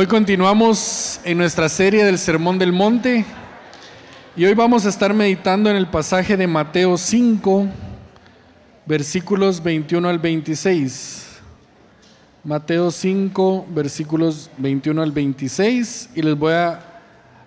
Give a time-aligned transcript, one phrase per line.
[0.00, 3.24] Hoy continuamos en nuestra serie del Sermón del Monte
[4.36, 7.66] y hoy vamos a estar meditando en el pasaje de Mateo 5,
[8.86, 11.40] versículos 21 al 26.
[12.44, 16.78] Mateo 5, versículos 21 al 26 y les voy a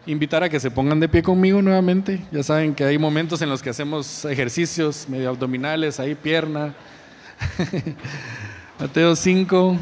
[0.06, 2.20] invitar a que se pongan de pie conmigo nuevamente.
[2.34, 6.74] Ya saben que hay momentos en los que hacemos ejercicios medio abdominales, ahí pierna.
[8.78, 9.78] Mateo 5,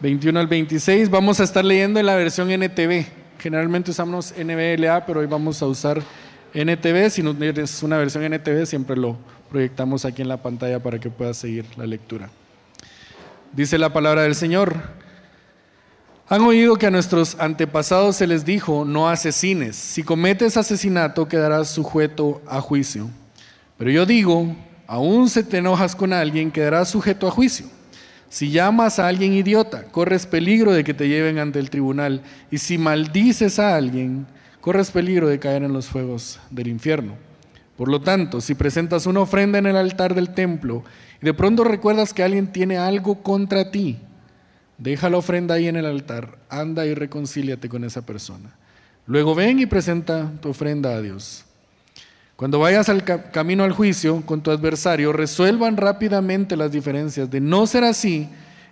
[0.00, 1.08] 21 al 26.
[1.08, 3.06] Vamos a estar leyendo en la versión NTV.
[3.38, 6.02] Generalmente usamos NBLA, pero hoy vamos a usar
[6.52, 7.10] NTV.
[7.10, 9.16] Si no tienes una versión NTV, siempre lo
[9.50, 12.28] proyectamos aquí en la pantalla para que puedas seguir la lectura.
[13.52, 14.74] Dice la palabra del Señor.
[16.28, 19.76] Han oído que a nuestros antepasados se les dijo, no asesines.
[19.76, 23.08] Si cometes asesinato, quedarás sujeto a juicio.
[23.78, 24.54] Pero yo digo,
[24.88, 27.75] aún si te enojas con alguien, quedarás sujeto a juicio.
[28.28, 32.22] Si llamas a alguien idiota, corres peligro de que te lleven ante el tribunal.
[32.50, 34.26] Y si maldices a alguien,
[34.60, 37.14] corres peligro de caer en los fuegos del infierno.
[37.76, 40.82] Por lo tanto, si presentas una ofrenda en el altar del templo
[41.22, 43.98] y de pronto recuerdas que alguien tiene algo contra ti,
[44.78, 48.54] deja la ofrenda ahí en el altar, anda y reconcíliate con esa persona.
[49.06, 51.45] Luego ven y presenta tu ofrenda a Dios.
[52.36, 57.30] Cuando vayas al camino al juicio con tu adversario, resuelvan rápidamente las diferencias.
[57.30, 58.28] De no ser así,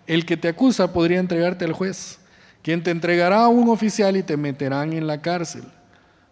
[0.07, 2.19] el que te acusa podría entregarte al juez,
[2.63, 5.65] quien te entregará a un oficial y te meterán en la cárcel.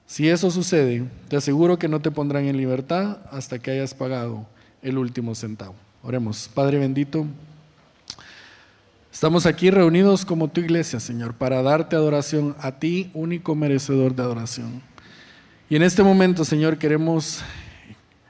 [0.07, 4.47] Si eso sucede, te aseguro que no te pondrán en libertad hasta que hayas pagado
[4.83, 5.75] el último centavo.
[6.03, 7.25] Oremos, Padre bendito.
[9.11, 14.23] Estamos aquí reunidos como tu iglesia, Señor, para darte adoración a ti, único merecedor de
[14.23, 14.92] adoración.
[15.73, 17.43] Y en este momento, Señor, queremos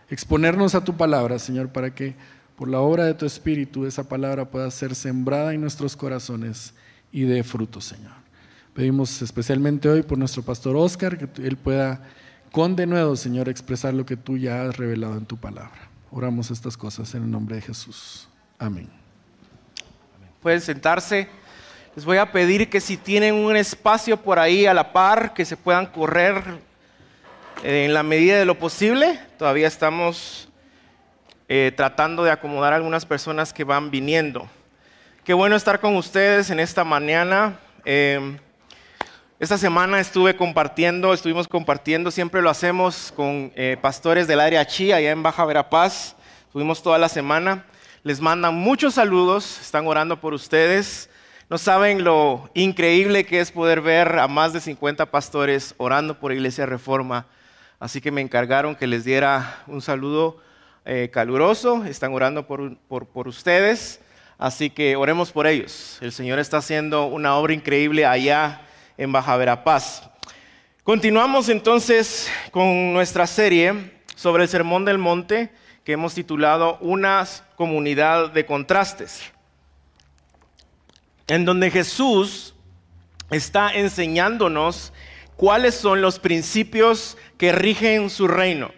[0.09, 2.15] exponernos a tu palabra, Señor, para que
[2.55, 6.73] por la obra de tu Espíritu esa palabra pueda ser sembrada en nuestros corazones
[7.11, 8.13] y dé fruto, Señor.
[8.75, 12.05] Pedimos especialmente hoy por nuestro pastor Oscar, que él pueda
[12.53, 15.91] con de nuevo, Señor, expresar lo que tú ya has revelado en tu palabra.
[16.13, 18.29] Oramos estas cosas en el nombre de Jesús.
[18.57, 18.89] Amén.
[20.41, 21.27] Pueden sentarse.
[21.97, 25.45] Les voy a pedir que si tienen un espacio por ahí a la par, que
[25.45, 26.71] se puedan correr
[27.63, 30.49] en la medida de lo posible, todavía estamos
[31.49, 34.49] eh, tratando de acomodar a algunas personas que van viniendo.
[35.25, 37.61] Qué bueno estar con ustedes en esta mañana.
[37.85, 38.37] Em,
[39.39, 44.91] esta semana estuve compartiendo, estuvimos compartiendo, siempre lo hacemos con eh, pastores del área Chi,
[44.91, 46.17] allá en Baja Verapaz.
[46.47, 47.65] Estuvimos toda la semana.
[48.03, 51.09] Les mandan muchos saludos, están orando por ustedes.
[51.49, 56.33] No saben lo increíble que es poder ver a más de 50 pastores orando por
[56.33, 57.27] Iglesia Reforma
[57.83, 60.41] Así que me encargaron que les diera un saludo
[60.85, 61.85] eh, caluroso.
[61.85, 64.01] Están orando por, por, ustedes.
[64.39, 65.99] Así que oremos por ellos.
[66.01, 68.61] El Señor está haciendo una obra increíble allá
[68.97, 70.09] en Baja Verapaz.
[70.85, 75.51] Continuamos entonces con nuestra serie sobre el Sermón del Monte
[75.83, 77.27] que hemos titulado Una
[77.57, 79.25] comunidad de contrastes,
[81.27, 82.55] en donde Jesús
[83.33, 84.93] está enseñándonos
[85.43, 88.71] cuáles son los principios que rigen su reino.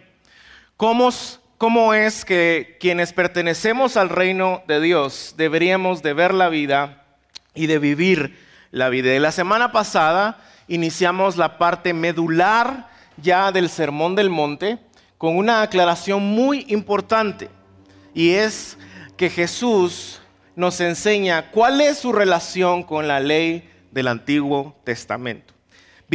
[0.77, 1.11] ¿Cómo,
[1.59, 7.05] ¿Cómo es que quienes pertenecemos al reino de Dios deberíamos de ver la vida
[7.53, 8.39] y de vivir
[8.71, 9.11] la vida?
[9.19, 14.79] la semana pasada iniciamos la parte medular ya del Sermón del Monte
[15.19, 17.47] con una aclaración muy importante
[18.15, 18.79] y es
[19.17, 20.19] que Jesús
[20.55, 25.54] nos enseña cuál es su relación con la ley del Antiguo Testamento.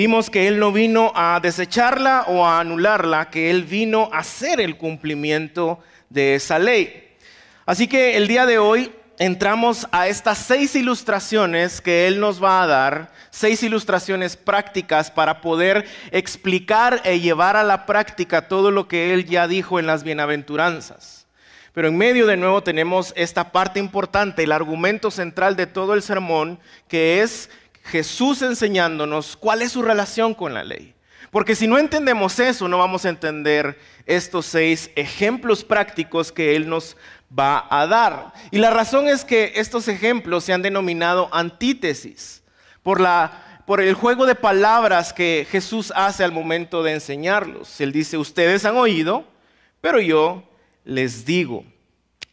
[0.01, 4.59] Vimos que Él no vino a desecharla o a anularla, que Él vino a hacer
[4.59, 5.79] el cumplimiento
[6.09, 7.19] de esa ley.
[7.67, 12.63] Así que el día de hoy entramos a estas seis ilustraciones que Él nos va
[12.63, 18.89] a dar, seis ilustraciones prácticas para poder explicar e llevar a la práctica todo lo
[18.89, 21.27] que Él ya dijo en las bienaventuranzas.
[21.75, 26.01] Pero en medio de nuevo tenemos esta parte importante, el argumento central de todo el
[26.01, 27.51] sermón, que es
[27.91, 30.95] Jesús enseñándonos cuál es su relación con la ley.
[31.31, 36.69] Porque si no entendemos eso, no vamos a entender estos seis ejemplos prácticos que Él
[36.69, 36.97] nos
[37.37, 38.33] va a dar.
[38.51, 42.43] Y la razón es que estos ejemplos se han denominado antítesis
[42.83, 47.81] por, la, por el juego de palabras que Jesús hace al momento de enseñarlos.
[47.81, 49.25] Él dice, ustedes han oído,
[49.81, 50.43] pero yo
[50.85, 51.65] les digo.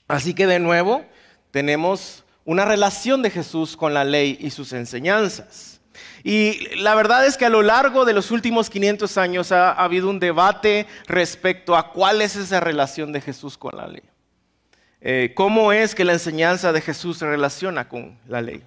[0.07, 1.05] Así que de nuevo
[1.51, 5.81] tenemos una relación de Jesús con la ley y sus enseñanzas.
[6.23, 10.09] Y la verdad es que a lo largo de los últimos 500 años ha, habido
[10.09, 14.03] un debate respecto a cuál es esa relación de Jesús con la ley.
[15.01, 18.63] Eh, ¿Cómo es que la enseñanza de Jesús se relaciona con la ley?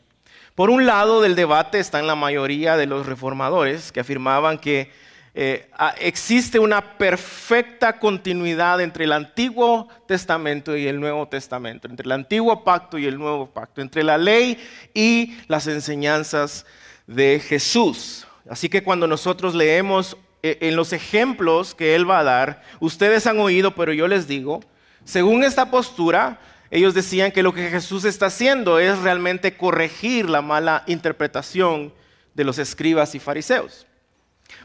[0.54, 4.92] Por un lado del debate están la mayoría de los reformadores que afirmaban que
[5.34, 12.12] eh, existe una perfecta continuidad entre el Antiguo Testamento y el Nuevo Testamento, entre el
[12.12, 14.58] Antiguo Pacto y el Nuevo Pacto, entre la ley
[14.92, 16.66] y las enseñanzas
[17.06, 18.26] de Jesús.
[18.48, 23.26] Así que cuando nosotros leemos eh, en los ejemplos que Él va a dar, ustedes
[23.28, 24.60] han oído, pero yo les digo,
[25.04, 26.40] según esta postura,
[26.72, 31.92] ellos decían que lo que Jesús está haciendo es realmente corregir la mala interpretación
[32.34, 33.86] de los escribas y fariseos.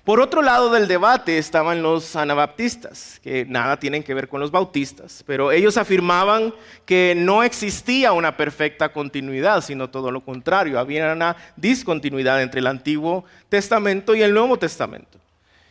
[0.05, 4.51] Por otro lado del debate estaban los anabaptistas, que nada tienen que ver con los
[4.51, 6.53] bautistas, pero ellos afirmaban
[6.85, 12.67] que no existía una perfecta continuidad, sino todo lo contrario, había una discontinuidad entre el
[12.67, 15.17] Antiguo Testamento y el Nuevo Testamento.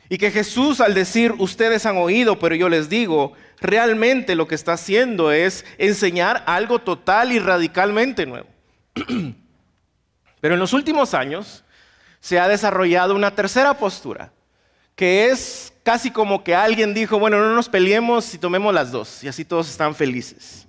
[0.08, 4.56] Y que Jesús al decir, ustedes han oído, pero yo les digo, realmente lo que
[4.56, 8.48] está haciendo es enseñar algo total y radicalmente nuevo.
[10.40, 11.63] Pero en los últimos años,
[12.24, 14.32] se ha desarrollado una tercera postura,
[14.96, 19.22] que es casi como que alguien dijo, bueno, no nos peleemos y tomemos las dos,
[19.22, 20.66] y así todos están felices.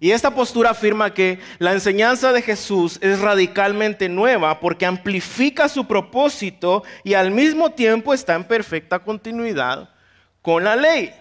[0.00, 5.86] Y esta postura afirma que la enseñanza de Jesús es radicalmente nueva porque amplifica su
[5.86, 9.90] propósito y al mismo tiempo está en perfecta continuidad
[10.42, 11.14] con la ley.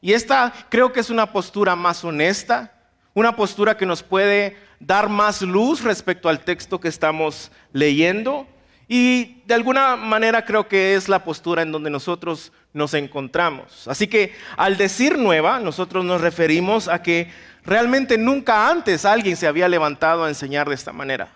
[0.00, 2.72] Y esta creo que es una postura más honesta,
[3.14, 8.46] una postura que nos puede dar más luz respecto al texto que estamos leyendo
[8.88, 13.86] y de alguna manera creo que es la postura en donde nosotros nos encontramos.
[13.86, 17.30] Así que al decir nueva, nosotros nos referimos a que
[17.64, 21.28] realmente nunca antes alguien se había levantado a enseñar de esta manera.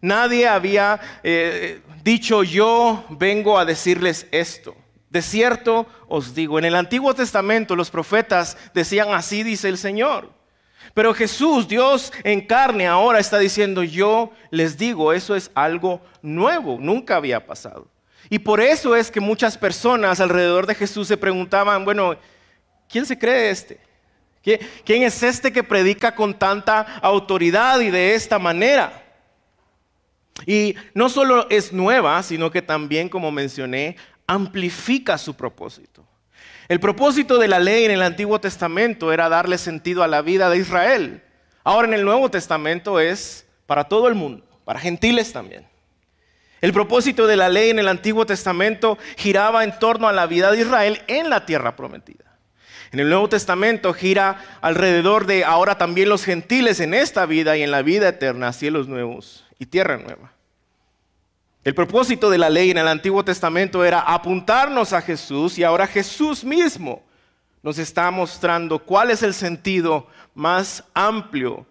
[0.00, 4.74] Nadie había eh, dicho yo vengo a decirles esto.
[5.10, 10.41] De cierto os digo, en el Antiguo Testamento los profetas decían así dice el Señor.
[10.94, 16.78] Pero Jesús, Dios en carne, ahora está diciendo, yo les digo, eso es algo nuevo,
[16.80, 17.88] nunca había pasado.
[18.28, 22.16] Y por eso es que muchas personas alrededor de Jesús se preguntaban, bueno,
[22.88, 23.80] ¿quién se cree este?
[24.42, 29.02] ¿Quién es este que predica con tanta autoridad y de esta manera?
[30.46, 33.96] Y no solo es nueva, sino que también, como mencioné,
[34.26, 36.04] amplifica su propósito.
[36.68, 40.48] El propósito de la ley en el Antiguo Testamento era darle sentido a la vida
[40.48, 41.22] de Israel.
[41.64, 45.66] Ahora en el Nuevo Testamento es para todo el mundo, para gentiles también.
[46.60, 50.52] El propósito de la ley en el Antiguo Testamento giraba en torno a la vida
[50.52, 52.38] de Israel en la tierra prometida.
[52.92, 57.62] En el Nuevo Testamento gira alrededor de ahora también los gentiles en esta vida y
[57.62, 60.34] en la vida eterna, cielos nuevos y tierra nueva.
[61.64, 65.86] El propósito de la ley en el Antiguo Testamento era apuntarnos a Jesús y ahora
[65.86, 67.04] Jesús mismo
[67.62, 71.64] nos está mostrando cuál es el sentido más amplio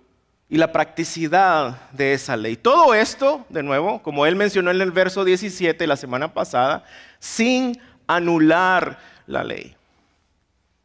[0.47, 2.55] y la practicidad de esa ley.
[2.55, 6.85] Todo esto, de nuevo, como él mencionó en el verso 17 la semana pasada,
[7.19, 7.77] sin
[8.07, 8.97] anular
[9.27, 9.75] la ley.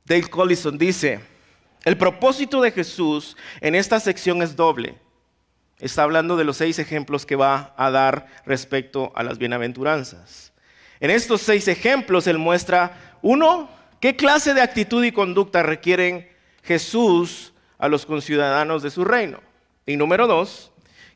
[0.04, 1.20] Dale Collison dice,
[1.84, 5.05] el propósito de Jesús en esta sección es doble
[5.78, 10.52] está hablando de los seis ejemplos que va a dar respecto a las bienaventuranzas.
[11.00, 13.68] En estos seis ejemplos él muestra, uno,
[14.00, 16.28] qué clase de actitud y conducta requieren
[16.62, 19.40] Jesús a los conciudadanos de su reino.
[19.84, 20.72] Y número dos,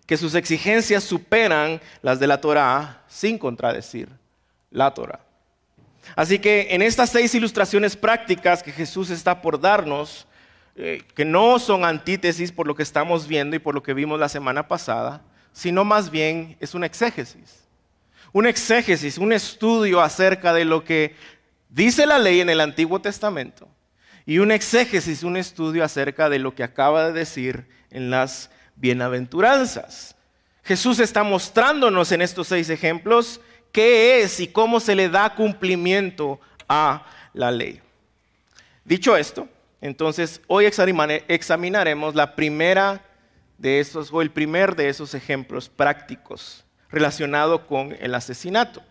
[0.06, 4.08] que sus exigencias superan las de la Torah sin contradecir
[4.70, 5.20] la Torah.
[6.16, 10.26] Así que en estas seis ilustraciones prácticas que Jesús está por darnos,
[10.82, 14.18] eh, que no son antítesis por lo que estamos viendo y por lo que vimos
[14.18, 15.20] la semana pasada,
[15.52, 17.68] sino más bien es una exégesis.
[18.32, 21.16] Un exégesis, un estudio acerca de lo que
[21.68, 23.68] dice la ley en el Antiguo Testamento
[24.24, 30.16] y un exégesis, un estudio acerca de lo que acaba de decir en las bienaventuranzas.
[30.64, 36.40] Jesús está mostrándonos en estos seis ejemplos qué es y cómo se le da cumplimiento
[36.70, 37.82] a la ley.
[38.82, 39.46] Dicho esto,
[39.80, 43.02] entonces, hoy examinaremos la primera
[43.56, 48.82] de esos, o el primer de esos ejemplos prácticos relacionado con el asesinato.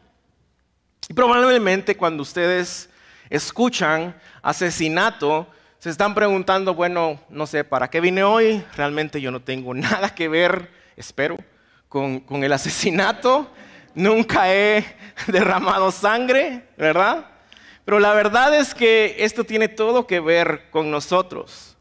[1.07, 2.89] Y probablemente cuando ustedes
[3.29, 8.63] escuchan asesinato, se están preguntando, bueno, no sé, ¿para qué vine hoy?
[8.75, 11.37] Realmente yo no tengo nada que ver, espero,
[11.87, 13.49] con, con el asesinato.
[13.93, 14.85] Nunca he
[15.27, 17.28] derramado sangre, ¿verdad?
[17.89, 21.75] Pero la verdad es que esto tiene todo que ver con nosotros.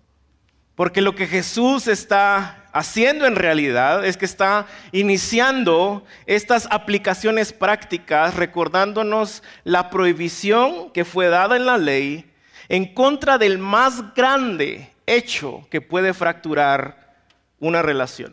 [0.74, 8.36] Porque lo que Jesús está haciendo en realidad es que está iniciando estas aplicaciones prácticas
[8.36, 12.32] recordándonos la prohibición que fue dada en la ley
[12.70, 17.18] en contra del más grande hecho que puede fracturar
[17.60, 18.32] una relación.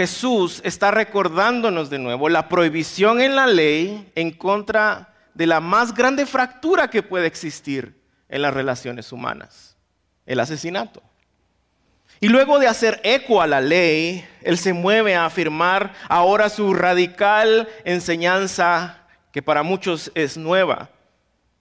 [0.00, 5.92] Jesús está recordándonos de nuevo la prohibición en la ley en contra de la más
[5.92, 9.76] grande fractura que puede existir en las relaciones humanas,
[10.24, 11.02] el asesinato.
[12.18, 16.72] Y luego de hacer eco a la ley, Él se mueve a afirmar ahora su
[16.72, 20.88] radical enseñanza, que para muchos es nueva,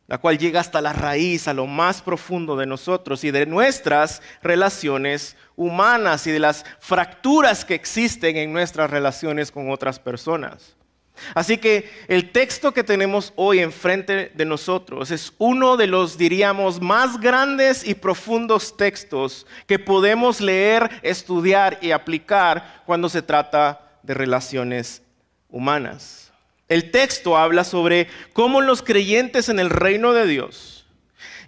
[0.09, 4.23] la cual llega hasta la raíz, a lo más profundo de nosotros y de nuestras
[4.41, 10.75] relaciones humanas y de las fracturas que existen en nuestras relaciones con otras personas.
[11.35, 16.81] Así que el texto que tenemos hoy enfrente de nosotros es uno de los, diríamos,
[16.81, 24.15] más grandes y profundos textos que podemos leer, estudiar y aplicar cuando se trata de
[24.15, 25.03] relaciones
[25.49, 26.28] humanas.
[26.69, 30.85] El texto habla sobre cómo los creyentes en el reino de Dios,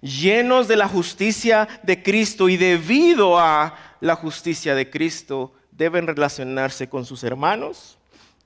[0.01, 6.89] llenos de la justicia de Cristo y debido a la justicia de Cristo, deben relacionarse
[6.89, 7.97] con sus hermanos,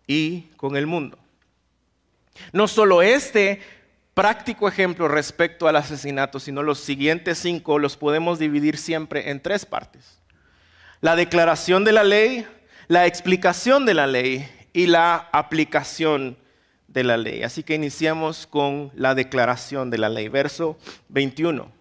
[0.08, 1.18] y con el mundo.
[2.52, 3.62] No solo este
[4.14, 9.66] práctico ejemplo respecto al asesinato, sino los siguientes cinco los podemos dividir siempre en tres
[9.66, 10.20] partes.
[11.02, 12.46] La declaración de la ley,
[12.88, 16.38] la explicación de la ley y la aplicación
[16.96, 17.44] de la ley.
[17.44, 20.78] Así que iniciamos con la declaración de la ley, verso
[21.10, 21.72] 21.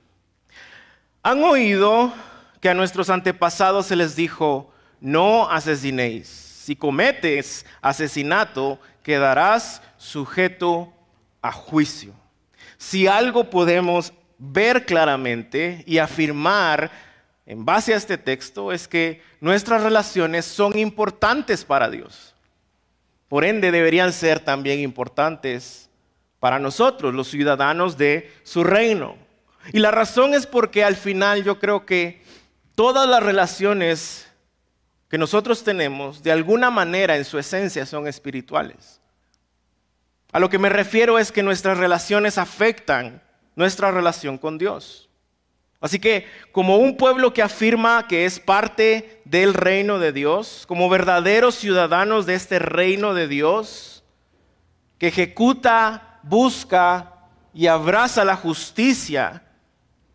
[1.23, 2.13] Han oído
[2.61, 10.95] que a nuestros antepasados se les dijo, no asesinéis si cometes asesinato, quedarás sujeto
[11.43, 12.15] a juicio.
[12.79, 16.91] Si algo podemos ver claramente y afirmar
[17.45, 22.34] en base a este texto es que nuestras relaciones son importantes para Dios.
[23.29, 25.91] Por ende, deberían ser también importantes
[26.41, 29.17] para nosotros, los ciudadanos de su reino.
[29.73, 32.23] Y la razón es porque al final yo creo que
[32.75, 34.27] todas las relaciones
[35.09, 39.01] que nosotros tenemos, de alguna manera en su esencia son espirituales.
[40.33, 43.23] A lo que me refiero es que nuestras relaciones afectan
[43.55, 45.09] nuestra relación con Dios.
[45.85, 50.89] Así que como un pueblo que afirma que es parte del reino de Dios, como
[50.89, 54.03] verdaderos ciudadanos de este reino de Dios,
[54.97, 59.43] que ejecuta, busca y abraza la justicia,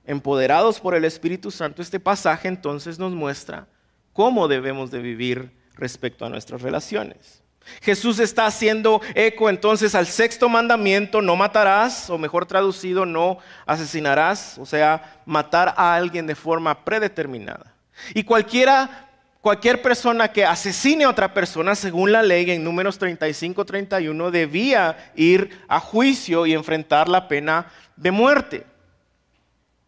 [0.06, 3.68] empoderados por el Espíritu Santo, este pasaje entonces nos muestra
[4.12, 7.44] cómo debemos de vivir respecto a nuestras relaciones.
[7.82, 14.58] Jesús está haciendo eco entonces al sexto mandamiento, no matarás, o mejor traducido, no asesinarás,
[14.58, 17.74] o sea, matar a alguien de forma predeterminada.
[18.14, 19.10] Y cualquiera,
[19.42, 25.64] cualquier persona que asesine a otra persona, según la ley en números 35-31, debía ir
[25.68, 28.66] a juicio y enfrentar la pena de muerte.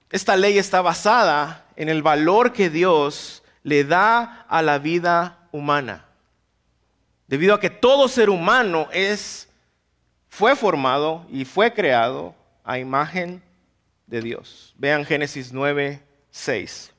[0.09, 6.05] Esta ley está basada en el valor que Dios le da a la vida humana.
[7.31, 9.47] Debido a que todo ser humano es,
[10.27, 13.41] fue formado y fue creado a imagen
[14.05, 14.75] de Dios.
[14.77, 16.91] Vean Génesis 9, 6.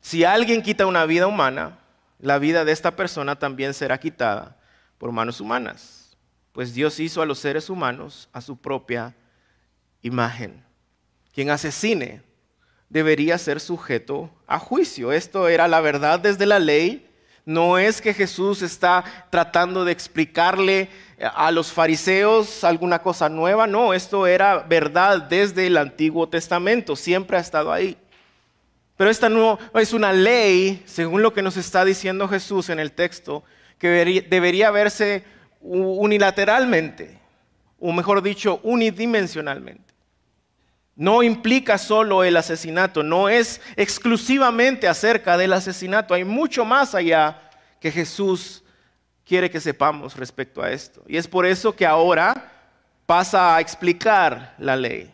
[0.00, 1.78] Si alguien quita una vida humana,
[2.18, 4.56] la vida de esta persona también será quitada
[4.96, 6.16] por manos humanas,
[6.52, 9.14] pues Dios hizo a los seres humanos a su propia
[10.00, 10.64] imagen.
[11.34, 12.22] Quien asesine
[12.88, 15.12] debería ser sujeto a juicio.
[15.12, 17.06] Esto era la verdad desde la ley.
[17.44, 20.88] No es que Jesús está tratando de explicarle
[21.34, 27.36] a los fariseos alguna cosa nueva, no, esto era verdad desde el Antiguo Testamento, siempre
[27.36, 27.96] ha estado ahí.
[28.96, 32.92] Pero esta no es una ley, según lo que nos está diciendo Jesús en el
[32.92, 33.42] texto,
[33.78, 35.24] que debería verse
[35.60, 37.18] unilateralmente,
[37.80, 39.91] o mejor dicho, unidimensionalmente
[40.96, 47.50] no implica solo el asesinato, no es exclusivamente acerca del asesinato, hay mucho más allá
[47.80, 48.62] que Jesús
[49.24, 51.02] quiere que sepamos respecto a esto.
[51.08, 52.52] Y es por eso que ahora
[53.06, 55.10] pasa a explicar la ley,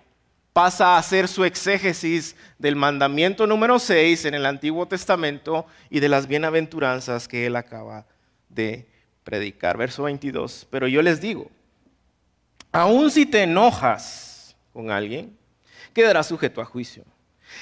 [0.53, 6.09] pasa a hacer su exégesis del mandamiento número 6 en el Antiguo Testamento y de
[6.09, 8.07] las bienaventuranzas que él acaba
[8.49, 8.89] de
[9.23, 9.77] predicar.
[9.77, 11.51] Verso 22, pero yo les digo,
[12.73, 15.38] aun si te enojas con alguien,
[15.99, 17.05] quedará sujeto a juicio.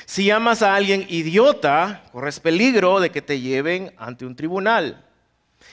[0.05, 5.07] Si llamas a alguien idiota, corres peligro de que te lleven ante un tribunal.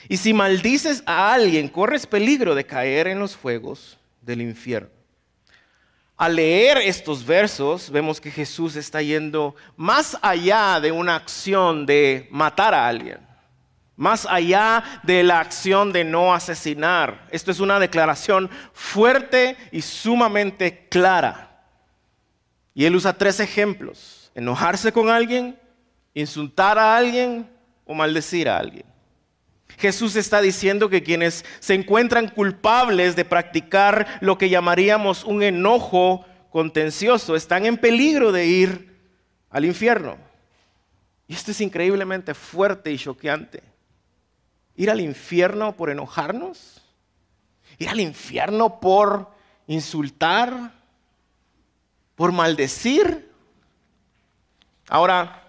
[0.08, 4.88] Y si maldices a alguien, corres peligro de caer en los fuegos del infierno.
[6.16, 12.30] Al leer estos versos, vemos que Jesús está yendo más allá de una acción de
[12.32, 13.18] matar a alguien,
[13.98, 17.28] más allá de la acción de no asesinar.
[17.30, 21.53] Esto es una declaración fuerte y sumamente clara.
[22.74, 24.32] Y él usa tres ejemplos.
[24.36, 25.60] Enojarse con alguien,
[26.14, 27.50] insultar a alguien
[27.86, 28.86] o maldecir a alguien.
[29.78, 36.26] Jesús está diciendo que quienes se encuentran culpables de practicar lo que llamaríamos un enojo
[36.50, 39.00] contencioso están en peligro de ir
[39.50, 40.18] al infierno.
[41.28, 43.64] Y esto es increíblemente fuerte y choqueante.
[44.76, 46.82] Ir al infierno por enojarnos.
[47.78, 49.32] Ir al infierno por
[49.68, 50.74] insultar.
[52.16, 53.32] Por maldecir.
[54.88, 55.44] Ahora,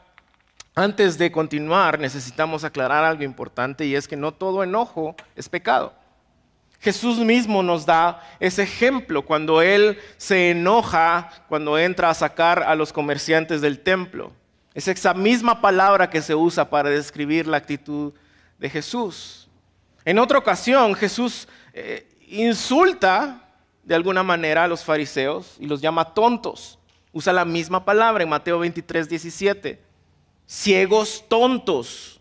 [0.75, 5.93] antes de continuar, necesitamos aclarar algo importante y es que no todo enojo es pecado.
[6.81, 12.75] Jesús mismo nos da ese ejemplo cuando Él se enoja, cuando entra a sacar a
[12.75, 14.33] los comerciantes del templo.
[14.75, 18.13] Es esa misma palabra que se usa para describir la actitud
[18.59, 19.49] de Jesús.
[20.05, 23.44] En otra ocasión, Jesús eh, insulta
[23.85, 26.79] de alguna manera a los fariseos y los llama tontos.
[27.13, 29.85] Usa la misma palabra en Mateo 23, 17
[30.47, 32.21] ciegos tontos.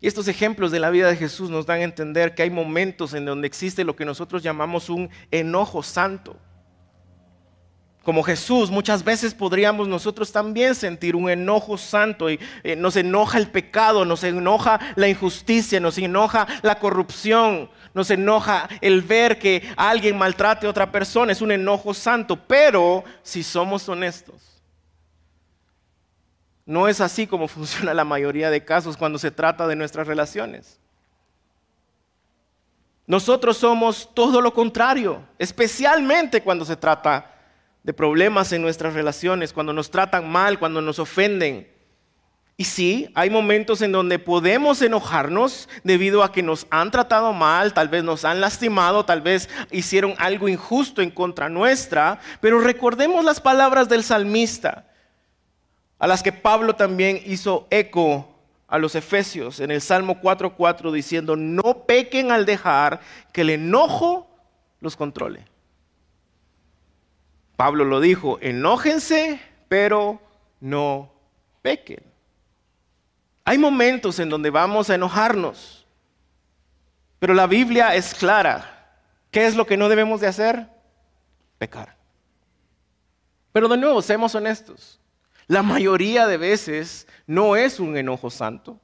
[0.00, 3.14] Y estos ejemplos de la vida de Jesús nos dan a entender que hay momentos
[3.14, 6.36] en donde existe lo que nosotros llamamos un enojo santo.
[8.02, 13.38] Como Jesús, muchas veces podríamos nosotros también sentir un enojo santo y eh, nos enoja
[13.38, 19.72] el pecado, nos enoja la injusticia, nos enoja la corrupción, nos enoja el ver que
[19.76, 24.60] alguien maltrate a otra persona, es un enojo santo, pero si somos honestos,
[26.66, 30.80] no es así como funciona la mayoría de casos cuando se trata de nuestras relaciones.
[33.06, 37.31] Nosotros somos todo lo contrario, especialmente cuando se trata
[37.82, 41.68] de problemas en nuestras relaciones, cuando nos tratan mal, cuando nos ofenden.
[42.56, 47.72] Y sí, hay momentos en donde podemos enojarnos debido a que nos han tratado mal,
[47.72, 53.24] tal vez nos han lastimado, tal vez hicieron algo injusto en contra nuestra, pero recordemos
[53.24, 54.86] las palabras del salmista
[55.98, 58.28] a las que Pablo también hizo eco
[58.68, 63.00] a los efesios en el Salmo 4.4 diciendo, no pequen al dejar
[63.32, 64.28] que el enojo
[64.80, 65.44] los controle.
[67.62, 70.20] Pablo lo dijo, enójense, pero
[70.58, 71.12] no
[71.62, 72.02] pequen.
[73.44, 75.86] Hay momentos en donde vamos a enojarnos,
[77.20, 78.98] pero la Biblia es clara.
[79.30, 80.66] ¿Qué es lo que no debemos de hacer?
[81.58, 81.94] Pecar.
[83.52, 84.98] Pero de nuevo, seamos honestos.
[85.46, 88.80] La mayoría de veces no es un enojo santo.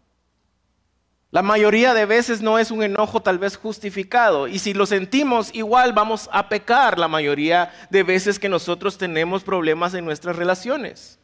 [1.31, 4.49] La mayoría de veces no es un enojo tal vez justificado.
[4.49, 9.45] Y si lo sentimos, igual vamos a pecar la mayoría de veces que nosotros tenemos
[9.45, 11.19] problemas en nuestras relaciones.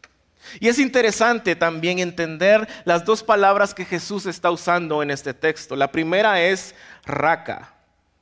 [0.61, 5.75] Y es interesante también entender las dos palabras que Jesús está usando en este texto.
[5.75, 6.75] La primera es
[7.07, 7.73] raca,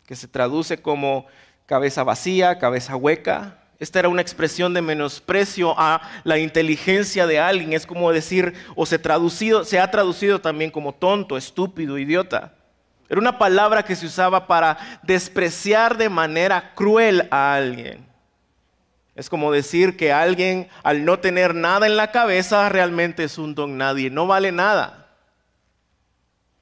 [0.06, 1.26] que se traduce como
[1.66, 3.61] cabeza vacía, cabeza hueca.
[3.82, 7.72] Esta era una expresión de menosprecio a la inteligencia de alguien.
[7.72, 12.52] Es como decir, o se, traducido, se ha traducido también como tonto, estúpido, idiota.
[13.08, 18.06] Era una palabra que se usaba para despreciar de manera cruel a alguien.
[19.16, 23.56] Es como decir que alguien al no tener nada en la cabeza realmente es un
[23.56, 25.08] don nadie, no vale nada.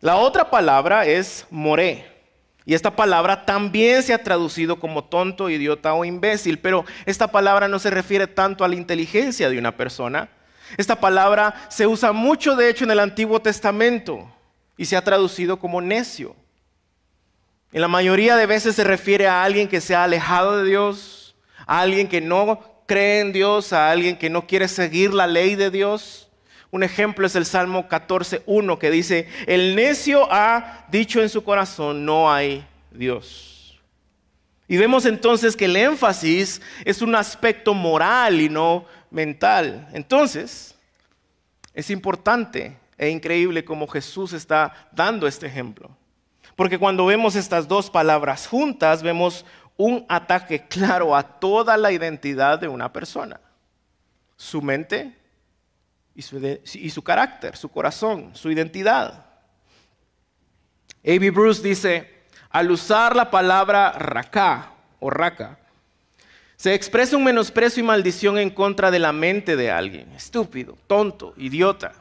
[0.01, 2.20] La otra palabra es moré.
[2.65, 7.69] Y esta palabra también se ha traducido como tonto, idiota o imbécil, pero esta palabra
[7.69, 10.29] no se refiere tanto a la inteligencia de una persona.
[10.77, 14.31] Esta palabra se usa mucho, de hecho, en el Antiguo Testamento
[14.77, 16.37] y se ha traducido como necio.
[17.73, 21.37] En la mayoría de veces se refiere a alguien que se ha alejado de Dios,
[21.67, 25.55] a alguien que no cree en Dios, a alguien que no quiere seguir la ley
[25.55, 26.30] de Dios.
[26.71, 32.05] Un ejemplo es el Salmo 14.1 que dice, el necio ha dicho en su corazón,
[32.05, 33.81] no hay Dios.
[34.69, 39.89] Y vemos entonces que el énfasis es un aspecto moral y no mental.
[39.93, 40.77] Entonces,
[41.75, 45.91] es importante e increíble como Jesús está dando este ejemplo.
[46.55, 49.45] Porque cuando vemos estas dos palabras juntas, vemos
[49.77, 53.41] un ataque claro a toda la identidad de una persona.
[54.37, 55.17] Su mente,
[56.15, 56.23] y
[56.91, 59.27] su, carácter, su corazón, su identidad.
[61.03, 61.31] A.B.
[61.31, 65.59] Bruce dice, al usar la palabra raká o raka,
[66.57, 71.33] se expresa un menosprecio y maldición en contra de la mente de alguien, estúpido, tonto,
[71.39, 71.93] idiota.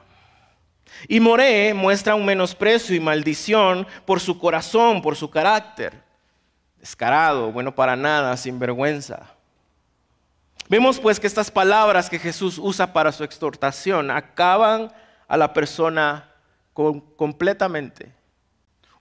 [1.08, 5.94] Y Moré muestra un menosprecio y maldición por su corazón, por su carácter,
[6.78, 9.39] descarado, bueno para nada, sin vergüenza.
[10.70, 14.92] Vemos pues que estas palabras que Jesús usa para su exhortación acaban
[15.28, 16.32] a la persona
[16.74, 18.14] completamente,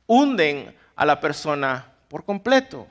[0.06, 2.88] hunden a la persona por completo.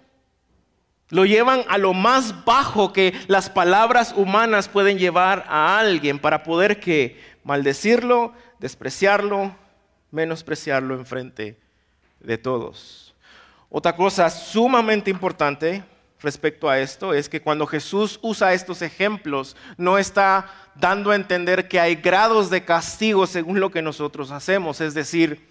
[1.09, 6.43] Lo llevan a lo más bajo que las palabras humanas pueden llevar a alguien para
[6.43, 9.55] poder que maldecirlo, despreciarlo
[10.11, 11.59] menospreciarlo en frente
[12.19, 13.15] de todos.
[13.69, 15.83] Otra cosa sumamente importante
[16.21, 21.67] respecto a esto es que cuando Jesús usa estos ejemplos, no está dando a entender
[21.67, 24.81] que hay grados de castigo según lo que nosotros hacemos.
[24.81, 25.47] Es decir,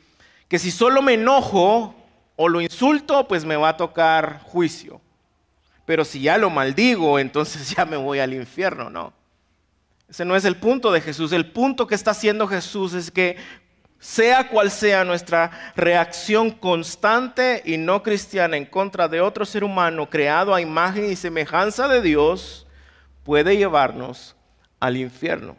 [0.49, 1.95] que si solo me enojo
[2.37, 5.01] o lo insulto, pues me va a tocar juicio.
[5.85, 9.13] Pero si ya lo maldigo, entonces ya me voy al infierno, ¿no?
[10.09, 11.33] Ese no es el punto de Jesús.
[11.33, 13.37] El punto que está haciendo Jesús es que
[14.07, 20.09] sea cual sea nuestra reacción constante y no cristiana en contra de otro ser humano
[20.09, 22.69] creado a imagen y semejanza de Dios,
[23.25, 24.37] puede llevarnos
[24.79, 25.57] al infierno.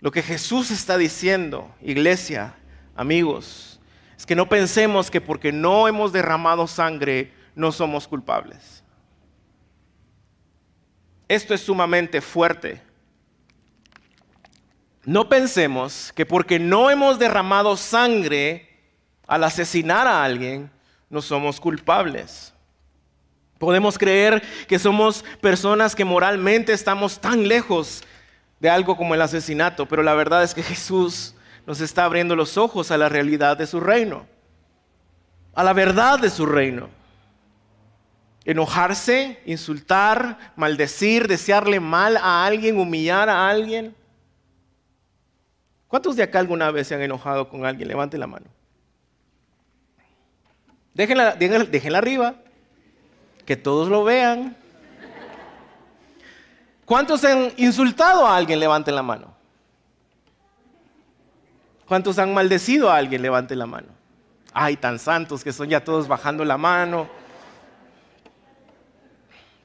[0.00, 2.56] Lo que Jesús está diciendo, iglesia,
[2.96, 3.78] amigos,
[4.18, 8.82] es que no pensemos que porque no hemos derramado sangre no somos culpables.
[11.28, 12.82] Esto es sumamente fuerte
[15.04, 18.68] no pensemos que porque no hemos derramado sangre
[19.26, 20.70] al asesinar a alguien,
[21.10, 22.52] no somos culpables.
[23.58, 28.02] Podemos creer que somos personas que moralmente estamos tan lejos
[28.60, 31.34] de algo como el asesinato, pero la verdad es que Jesús
[31.66, 34.26] nos está abriendo los ojos a la realidad de su reino,
[35.54, 36.88] a la verdad de su reino.
[38.44, 43.94] Enojarse, insultar, maldecir, desearle mal a alguien, humillar a alguien,
[45.92, 47.86] ¿Cuántos de acá alguna vez se han enojado con alguien?
[47.86, 48.46] Levante la mano.
[50.94, 51.36] Déjenla,
[51.98, 52.34] arriba,
[53.44, 54.56] que todos lo vean.
[56.86, 58.58] ¿Cuántos han insultado a alguien?
[58.58, 59.34] Levanten la mano.
[61.86, 63.20] ¿Cuántos han maldecido a alguien?
[63.20, 63.88] Levanten la mano.
[64.54, 67.06] Ay, tan santos que son ya todos bajando la mano.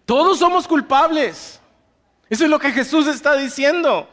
[0.06, 1.62] Todos somos culpables.
[2.30, 4.10] Eso es lo que Jesús está diciendo.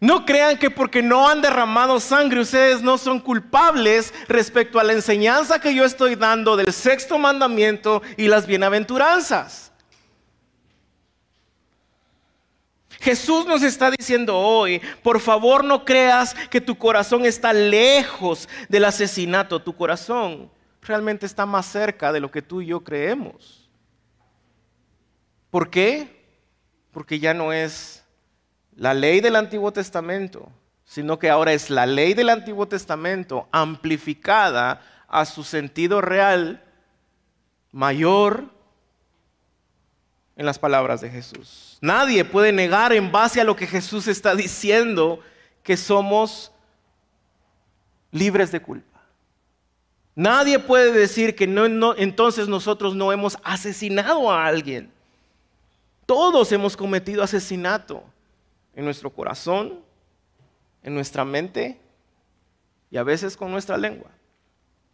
[0.00, 4.92] No crean que porque no han derramado sangre ustedes no son culpables respecto a la
[4.92, 9.72] enseñanza que yo estoy dando del sexto mandamiento y las bienaventuranzas.
[13.00, 18.84] Jesús nos está diciendo hoy, por favor no creas que tu corazón está lejos del
[18.84, 20.50] asesinato, tu corazón
[20.82, 23.68] realmente está más cerca de lo que tú y yo creemos.
[25.50, 26.24] ¿Por qué?
[26.90, 27.97] Porque ya no es
[28.78, 30.52] la ley del Antiguo Testamento,
[30.84, 36.62] sino que ahora es la ley del Antiguo Testamento amplificada a su sentido real
[37.72, 38.44] mayor
[40.36, 41.78] en las palabras de Jesús.
[41.80, 45.18] Nadie puede negar en base a lo que Jesús está diciendo
[45.64, 46.52] que somos
[48.12, 49.00] libres de culpa.
[50.14, 51.44] Nadie puede decir que
[51.98, 54.92] entonces nosotros no hemos asesinado a alguien.
[56.06, 58.04] Todos hemos cometido asesinato
[58.78, 59.80] en nuestro corazón,
[60.84, 61.80] en nuestra mente
[62.92, 64.08] y a veces con nuestra lengua.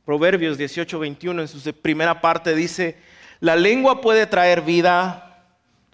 [0.07, 2.97] Proverbios 18, 21 en su primera parte dice,
[3.41, 5.45] la lengua puede traer vida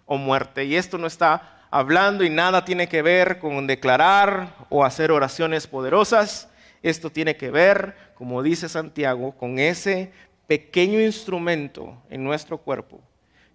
[0.07, 0.65] o muerte.
[0.65, 5.67] Y esto no está hablando y nada tiene que ver con declarar o hacer oraciones
[5.67, 6.49] poderosas.
[6.85, 10.13] Esto tiene que ver, como dice Santiago, con ese
[10.47, 13.01] pequeño instrumento en nuestro cuerpo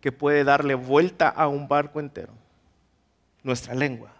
[0.01, 2.33] que puede darle vuelta a un barco entero,
[3.41, 4.14] nuestra lengua.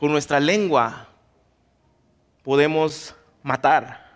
[0.00, 1.08] Con nuestra lengua
[2.42, 4.08] podemos matar.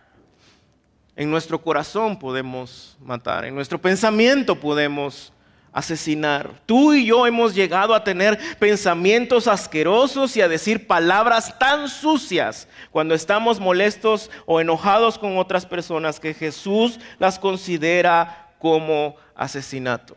[1.15, 3.45] En nuestro corazón podemos matar.
[3.45, 5.31] En nuestro pensamiento podemos
[5.75, 6.63] asesinar.
[6.65, 12.67] Tú y yo hemos llegado a tener pensamientos asquerosos y a decir palabras tan sucias
[12.91, 20.17] cuando estamos molestos o enojados con otras personas que Jesús las considera como asesinato.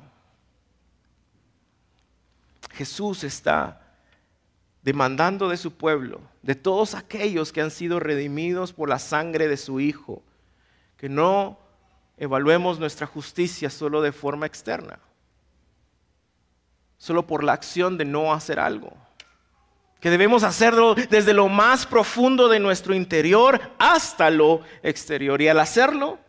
[2.71, 3.81] Jesús está
[4.81, 9.57] demandando de su pueblo, de todos aquellos que han sido redimidos por la sangre de
[9.57, 10.21] su Hijo,
[10.97, 11.59] que no
[12.17, 14.99] evaluemos nuestra justicia solo de forma externa,
[16.97, 18.93] solo por la acción de no hacer algo,
[19.99, 25.41] que debemos hacerlo desde lo más profundo de nuestro interior hasta lo exterior.
[25.41, 26.19] Y al hacerlo,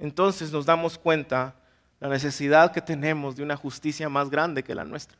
[0.00, 1.54] entonces nos damos cuenta
[2.00, 5.16] la necesidad que tenemos de una justicia más grande que la nuestra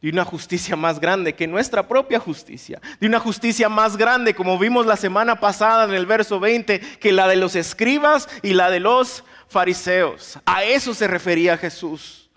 [0.00, 4.58] de una justicia más grande que nuestra propia justicia, de una justicia más grande, como
[4.58, 8.70] vimos la semana pasada en el verso 20, que la de los escribas y la
[8.70, 10.38] de los fariseos.
[10.44, 12.30] A eso se refería Jesús.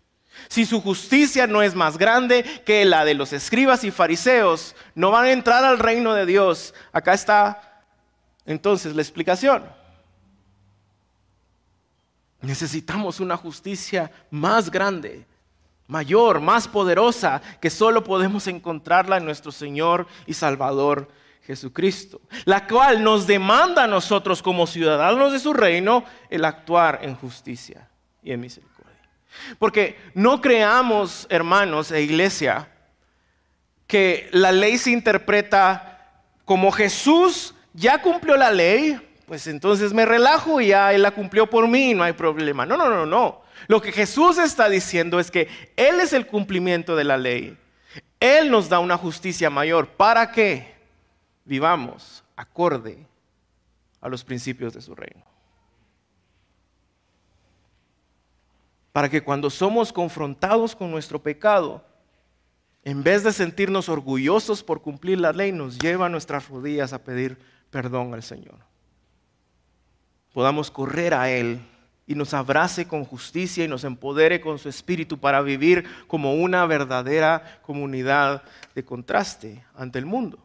[0.50, 5.12] Si su justicia no es más grande que la de los escribas y fariseos, no
[5.12, 6.74] van a entrar al reino de Dios.
[6.94, 7.84] Acá está
[8.46, 9.66] entonces la explicación.
[12.42, 15.26] Necesitamos una justicia más grande
[15.88, 21.08] mayor, más poderosa, que solo podemos encontrarla en nuestro Señor y Salvador
[21.48, 27.16] Jesucristo, la cual nos demanda a nosotros como ciudadanos de su reino el actuar en
[27.16, 27.88] justicia
[28.22, 28.78] y en misericordia.
[29.58, 32.68] Porque no creamos, hermanos e iglesia,
[33.88, 35.94] que la ley se interpreta
[36.44, 41.50] como Jesús ya cumplió la ley, pues entonces me relajo y ya Él la cumplió
[41.50, 42.66] por mí, no hay problema.
[42.66, 43.42] No, no, no, no.
[43.68, 47.58] Lo que Jesús está diciendo es que Él es el cumplimiento de la ley.
[48.20, 49.88] Él nos da una justicia mayor.
[49.88, 50.78] ¿Para que
[51.48, 53.08] Vivamos acorde
[54.02, 55.24] a los principios de su reino.
[58.92, 61.86] Para que cuando somos confrontados con nuestro pecado,
[62.84, 67.02] en vez de sentirnos orgullosos por cumplir la ley, nos lleva a nuestras rodillas a
[67.02, 67.40] pedir
[67.70, 68.58] perdón al Señor.
[70.34, 71.62] Podamos correr a Él
[72.08, 76.66] y nos abrace con justicia y nos empodere con su espíritu para vivir como una
[76.66, 78.44] verdadera comunidad
[78.74, 80.40] de contraste ante el mundo.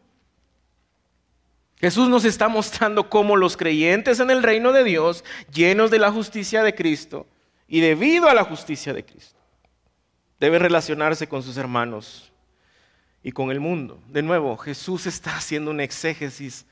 [1.77, 5.23] Jesús nos está mostrando cómo los creyentes en el reino de Dios,
[5.53, 7.27] llenos de la justicia de Cristo
[7.67, 9.39] y debido a la justicia de Cristo,
[10.39, 12.31] deben relacionarse con sus hermanos
[13.23, 14.01] y con el mundo.
[14.09, 16.65] De nuevo, Jesús está haciendo una exégesis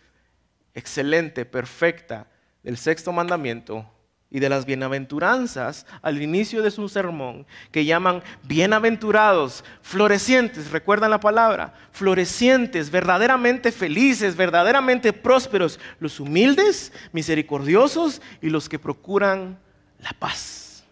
[0.73, 2.27] excelente, perfecta
[2.63, 3.89] del sexto mandamiento
[4.31, 11.19] y de las bienaventuranzas al inicio de su sermón, que llaman bienaventurados, florecientes, recuerdan la
[11.19, 19.59] palabra, florecientes, verdaderamente felices, verdaderamente prósperos, los humildes, misericordiosos y los que procuran
[19.99, 20.85] la paz.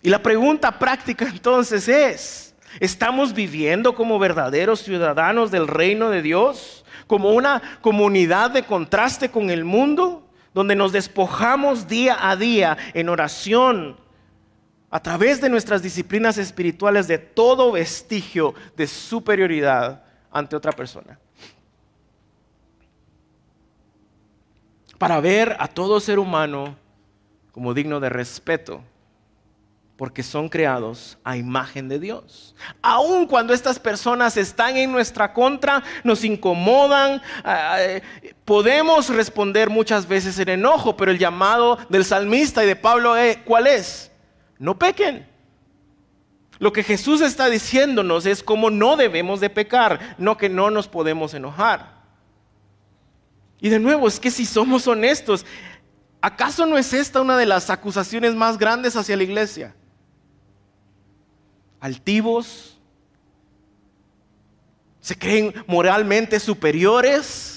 [0.00, 6.86] Y la pregunta práctica entonces es, ¿estamos viviendo como verdaderos ciudadanos del reino de Dios?
[7.06, 10.25] ¿Como una comunidad de contraste con el mundo?
[10.56, 13.94] Donde nos despojamos día a día en oración,
[14.88, 21.18] a través de nuestras disciplinas espirituales, de todo vestigio de superioridad ante otra persona.
[24.96, 26.74] Para ver a todo ser humano
[27.52, 28.82] como digno de respeto
[29.96, 32.54] porque son creados a imagen de Dios.
[32.82, 38.02] Aun cuando estas personas están en nuestra contra, nos incomodan, ah, eh,
[38.46, 43.36] podemos responder muchas veces en enojo, pero el llamado del salmista y de Pablo, es,
[43.44, 44.10] ¿cuál es?
[44.58, 45.28] No pequen.
[46.58, 50.88] Lo que Jesús está diciéndonos es cómo no debemos de pecar, no que no nos
[50.88, 51.96] podemos enojar.
[53.60, 55.44] Y de nuevo, es que si somos honestos,
[56.22, 59.74] ¿acaso no es esta una de las acusaciones más grandes hacia la iglesia?
[61.86, 62.76] altivos,
[65.00, 67.55] se creen moralmente superiores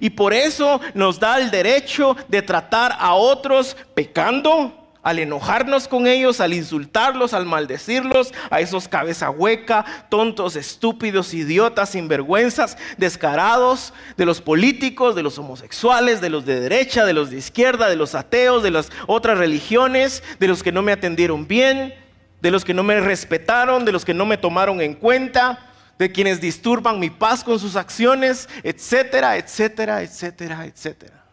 [0.00, 6.06] y por eso nos da el derecho de tratar a otros pecando, al enojarnos con
[6.06, 14.26] ellos, al insultarlos, al maldecirlos, a esos cabeza hueca, tontos, estúpidos, idiotas, sinvergüenzas, descarados, de
[14.26, 18.14] los políticos, de los homosexuales, de los de derecha, de los de izquierda, de los
[18.14, 21.94] ateos, de las otras religiones, de los que no me atendieron bien,
[22.40, 25.71] de los que no me respetaron, de los que no me tomaron en cuenta,
[26.02, 31.24] de quienes disturban mi paz con sus acciones, etcétera, etcétera, etcétera, etcétera.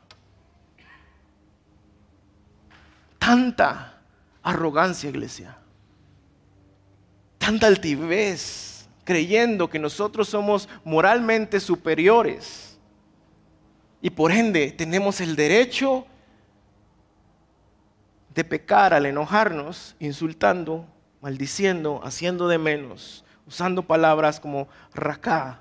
[3.18, 4.00] Tanta
[4.44, 5.58] arrogancia, iglesia.
[7.40, 12.78] Tanta altivez, creyendo que nosotros somos moralmente superiores.
[14.04, 16.06] Y por ende tenemos el derecho
[18.36, 20.86] de pecar al enojarnos, insultando
[21.22, 25.60] maldiciendo, haciendo de menos, usando palabras como racá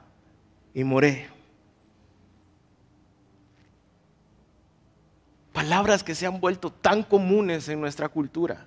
[0.74, 1.26] y moré.
[5.54, 8.66] Palabras que se han vuelto tan comunes en nuestra cultura.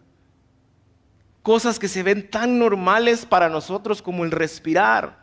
[1.43, 5.21] Cosas que se ven tan normales para nosotros como el respirar.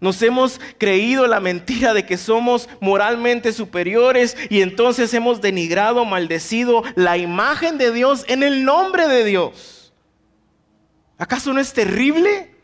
[0.00, 6.82] Nos hemos creído la mentira de que somos moralmente superiores y entonces hemos denigrado, maldecido
[6.96, 9.94] la imagen de Dios en el nombre de Dios.
[11.18, 12.55] ¿Acaso no es terrible?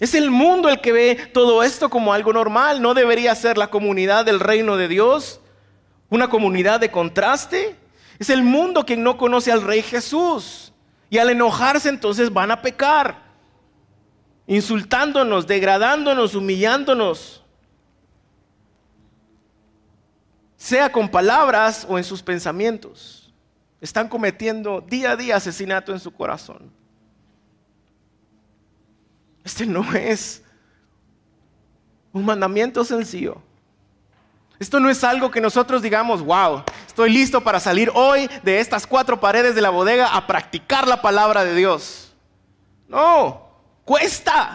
[0.00, 2.80] Es el mundo el que ve todo esto como algo normal.
[2.80, 5.40] ¿No debería ser la comunidad del reino de Dios?
[6.08, 7.76] ¿Una comunidad de contraste?
[8.18, 10.72] Es el mundo quien no conoce al Rey Jesús.
[11.10, 13.30] Y al enojarse entonces van a pecar.
[14.46, 17.44] Insultándonos, degradándonos, humillándonos.
[20.56, 23.34] Sea con palabras o en sus pensamientos.
[23.82, 26.79] Están cometiendo día a día asesinato en su corazón.
[29.50, 30.42] Este no es
[32.12, 33.42] un mandamiento sencillo.
[34.60, 38.86] Esto no es algo que nosotros digamos, wow, estoy listo para salir hoy de estas
[38.86, 42.12] cuatro paredes de la bodega a practicar la palabra de Dios.
[42.86, 43.48] No,
[43.84, 44.54] cuesta.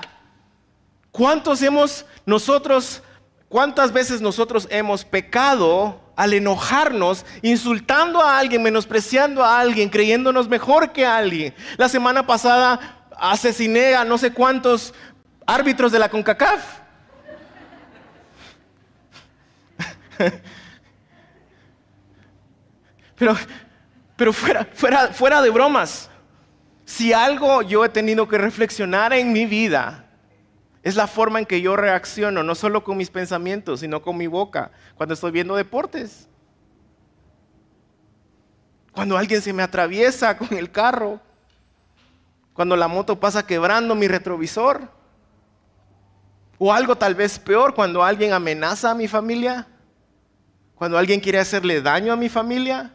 [1.12, 3.04] ¿Cuántos hemos nosotros,
[3.50, 10.94] cuántas veces nosotros hemos pecado al enojarnos, insultando a alguien, menospreciando a alguien, creyéndonos mejor
[10.94, 11.54] que alguien?
[11.76, 14.94] La semana pasada asesiné a no sé cuántos
[15.46, 16.80] árbitros de la CONCACAF.
[23.18, 23.34] Pero,
[24.18, 26.10] pero fuera, fuera, fuera de bromas,
[26.84, 30.06] si algo yo he tenido que reflexionar en mi vida,
[30.84, 34.28] es la forma en que yo reacciono, no solo con mis pensamientos, sino con mi
[34.28, 36.28] boca, cuando estoy viendo deportes.
[38.92, 41.20] Cuando alguien se me atraviesa con el carro,
[42.56, 44.90] cuando la moto pasa quebrando mi retrovisor,
[46.58, 49.68] o algo tal vez peor, cuando alguien amenaza a mi familia,
[50.76, 52.94] cuando alguien quiere hacerle daño a mi familia.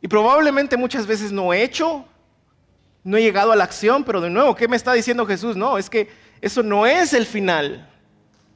[0.00, 2.04] Y probablemente muchas veces no he hecho,
[3.04, 5.56] no he llegado a la acción, pero de nuevo, ¿qué me está diciendo Jesús?
[5.56, 7.88] No, es que eso no es el final.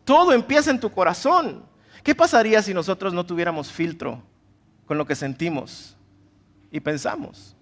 [0.04, 1.64] Todo empieza en tu corazón.
[2.02, 4.20] ¿Qué pasaría si nosotros no tuviéramos filtro
[4.84, 5.96] con lo que sentimos
[6.72, 7.54] y pensamos?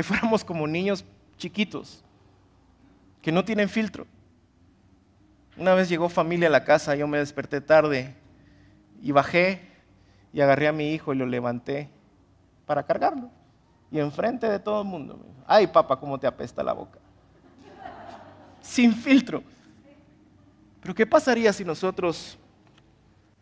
[0.00, 1.04] Que fuéramos como niños
[1.36, 2.02] chiquitos,
[3.20, 4.06] que no tienen filtro.
[5.58, 8.16] Una vez llegó familia a la casa, yo me desperté tarde
[9.02, 9.60] y bajé
[10.32, 11.90] y agarré a mi hijo y lo levanté
[12.64, 13.28] para cargarlo.
[13.90, 16.98] Y enfrente de todo el mundo, ay papá, cómo te apesta la boca.
[18.62, 19.42] Sin filtro.
[20.80, 22.38] Pero ¿qué pasaría si nosotros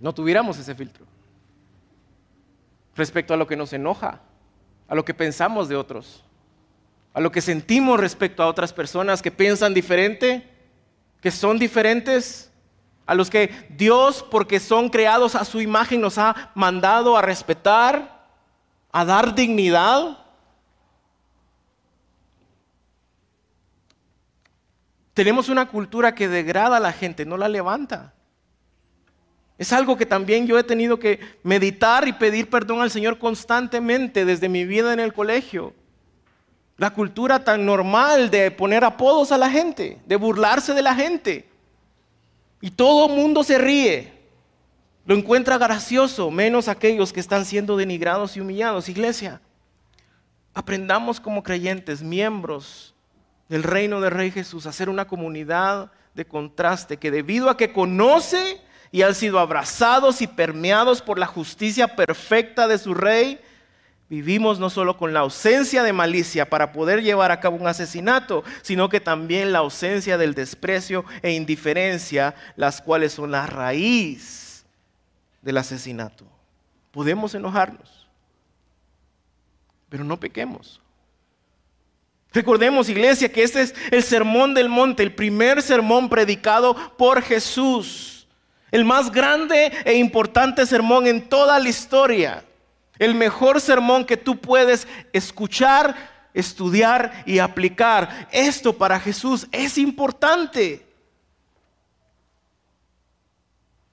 [0.00, 1.06] no tuviéramos ese filtro?
[2.96, 4.22] Respecto a lo que nos enoja,
[4.88, 6.24] a lo que pensamos de otros,
[7.12, 10.48] a lo que sentimos respecto a otras personas que piensan diferente,
[11.20, 12.50] que son diferentes,
[13.06, 18.28] a los que Dios, porque son creados a su imagen, nos ha mandado a respetar,
[18.92, 20.18] a dar dignidad.
[25.14, 28.12] Tenemos una cultura que degrada a la gente, no la levanta.
[29.56, 34.24] Es algo que también yo he tenido que meditar y pedir perdón al Señor constantemente
[34.24, 35.74] desde mi vida en el colegio.
[36.78, 41.46] La cultura tan normal de poner apodos a la gente, de burlarse de la gente.
[42.60, 44.12] Y todo el mundo se ríe.
[45.04, 48.88] Lo encuentra gracioso, menos aquellos que están siendo denigrados y humillados.
[48.88, 49.40] Iglesia,
[50.54, 52.94] aprendamos como creyentes, miembros
[53.48, 57.72] del reino del Rey Jesús, a ser una comunidad de contraste que debido a que
[57.72, 58.60] conoce
[58.90, 63.40] y han sido abrazados y permeados por la justicia perfecta de su Rey,
[64.08, 68.44] vivimos no solo con la ausencia de malicia para poder llevar a cabo un asesinato,
[68.62, 74.64] sino que también la ausencia del desprecio e indiferencia, las cuales son la raíz
[75.42, 76.24] del asesinato.
[76.90, 78.08] Podemos enojarnos,
[79.88, 80.80] pero no pequemos.
[82.32, 88.26] Recordemos, iglesia, que este es el sermón del monte, el primer sermón predicado por Jesús.
[88.70, 92.44] El más grande e importante sermón en toda la historia.
[92.98, 95.96] El mejor sermón que tú puedes escuchar,
[96.34, 98.28] estudiar y aplicar.
[98.32, 100.88] Esto para Jesús es importante.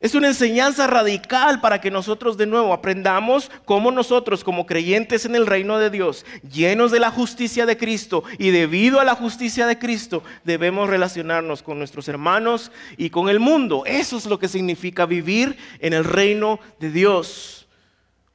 [0.06, 5.34] Es una enseñanza radical para que nosotros de nuevo aprendamos cómo nosotros como creyentes en
[5.34, 9.66] el reino de Dios, llenos de la justicia de Cristo y debido a la justicia
[9.66, 13.82] de Cristo, debemos relacionarnos con nuestros hermanos y con el mundo.
[13.88, 17.65] Eso es lo que significa vivir en el reino de Dios.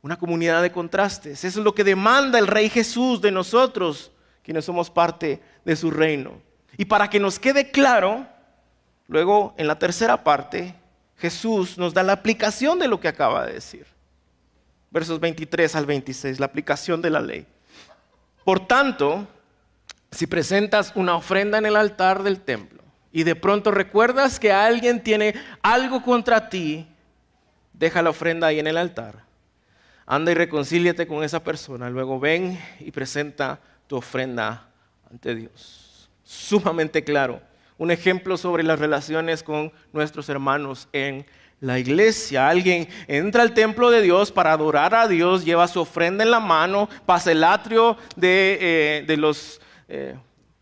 [0.02, 1.44] Una comunidad de contrastes.
[1.44, 4.10] Eso es lo que demanda el Rey Jesús de nosotros,
[4.42, 6.40] quienes somos parte de su reino.
[6.76, 8.26] Y para que nos quede claro,
[9.08, 10.74] luego en la tercera parte,
[11.18, 13.86] Jesús nos da la aplicación de lo que acaba de decir.
[14.90, 17.46] Versos 23 al 26, la aplicación de la ley.
[18.44, 19.28] Por tanto,
[20.10, 22.82] si presentas una ofrenda en el altar del templo
[23.12, 26.88] y de pronto recuerdas que alguien tiene algo contra ti,
[27.72, 29.29] deja la ofrenda ahí en el altar.
[30.12, 31.88] Anda y reconcíliate con esa persona.
[31.88, 34.68] Luego ven y presenta tu ofrenda
[35.08, 36.10] ante Dios.
[36.24, 37.40] Sumamente claro
[37.80, 41.24] un ejemplo sobre las relaciones con nuestros hermanos en
[41.60, 42.48] la iglesia.
[42.48, 46.40] Alguien entra al templo de Dios para adorar a Dios, lleva su ofrenda en la
[46.40, 49.62] mano, pasa el atrio de, eh, los...
[49.88, 50.14] Eh,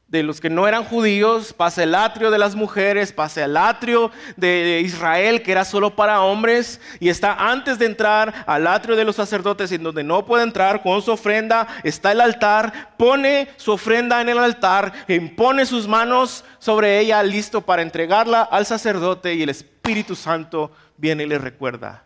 [0.08, 4.10] de los que no eran judíos, pasa el atrio de las mujeres, pasa el atrio
[4.36, 9.04] de Israel, que era solo para hombres, y está antes de entrar al atrio de
[9.04, 13.72] los sacerdotes, en donde no puede entrar con su ofrenda, está el altar, pone su
[13.72, 19.42] ofrenda en el altar, impone sus manos sobre ella, listo para entregarla al sacerdote, y
[19.42, 22.04] el Espíritu Santo viene y le recuerda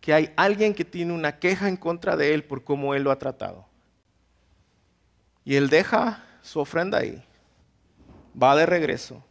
[0.00, 3.10] que hay alguien que tiene una queja en contra de él por cómo él lo
[3.10, 3.66] ha tratado.
[5.44, 7.22] Y él deja su ofrenda ahí,
[8.40, 9.22] va de regreso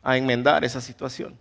[0.00, 1.36] a enmendar esa situación.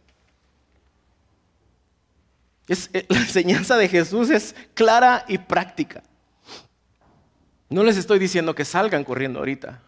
[2.68, 6.02] Eh, la enseñanza de Jesús es clara y práctica.
[7.70, 9.80] No les estoy diciendo que salgan corriendo ahorita,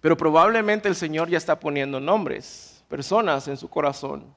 [0.00, 4.32] pero probablemente el Señor ya está poniendo nombres, personas en su corazón.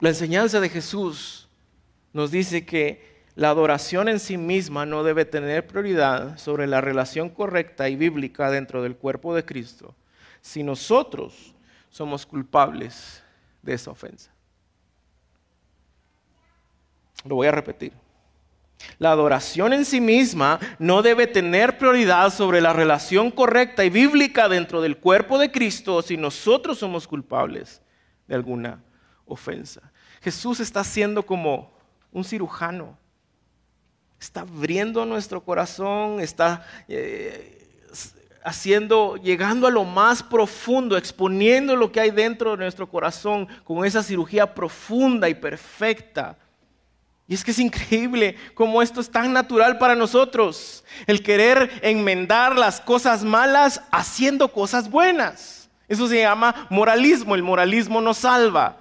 [0.00, 1.48] La enseñanza de Jesús
[2.12, 3.07] nos dice que
[3.38, 8.50] la adoración en sí misma no debe tener prioridad sobre la relación correcta y bíblica
[8.50, 9.94] dentro del cuerpo de Cristo
[10.40, 11.54] si nosotros
[11.88, 13.22] somos culpables
[13.62, 14.32] de esa ofensa.
[17.24, 17.92] Lo voy a repetir.
[18.98, 24.48] La adoración en sí misma no debe tener prioridad sobre la relación correcta y bíblica
[24.48, 27.82] dentro del cuerpo de Cristo si nosotros somos culpables
[28.26, 28.82] de alguna
[29.26, 29.92] ofensa.
[30.22, 31.70] Jesús está siendo como
[32.10, 32.98] un cirujano.
[34.20, 37.58] Está abriendo nuestro corazón, está eh,
[38.44, 43.84] haciendo, llegando a lo más profundo, exponiendo lo que hay dentro de nuestro corazón con
[43.84, 46.36] esa cirugía profunda y perfecta.
[47.28, 52.56] Y es que es increíble cómo esto es tan natural para nosotros, el querer enmendar
[52.56, 55.68] las cosas malas haciendo cosas buenas.
[55.88, 58.78] Eso se llama moralismo, el moralismo nos salva.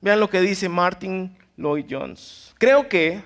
[0.00, 2.54] Vean lo que dice Martin Lloyd Jones.
[2.58, 3.22] Creo que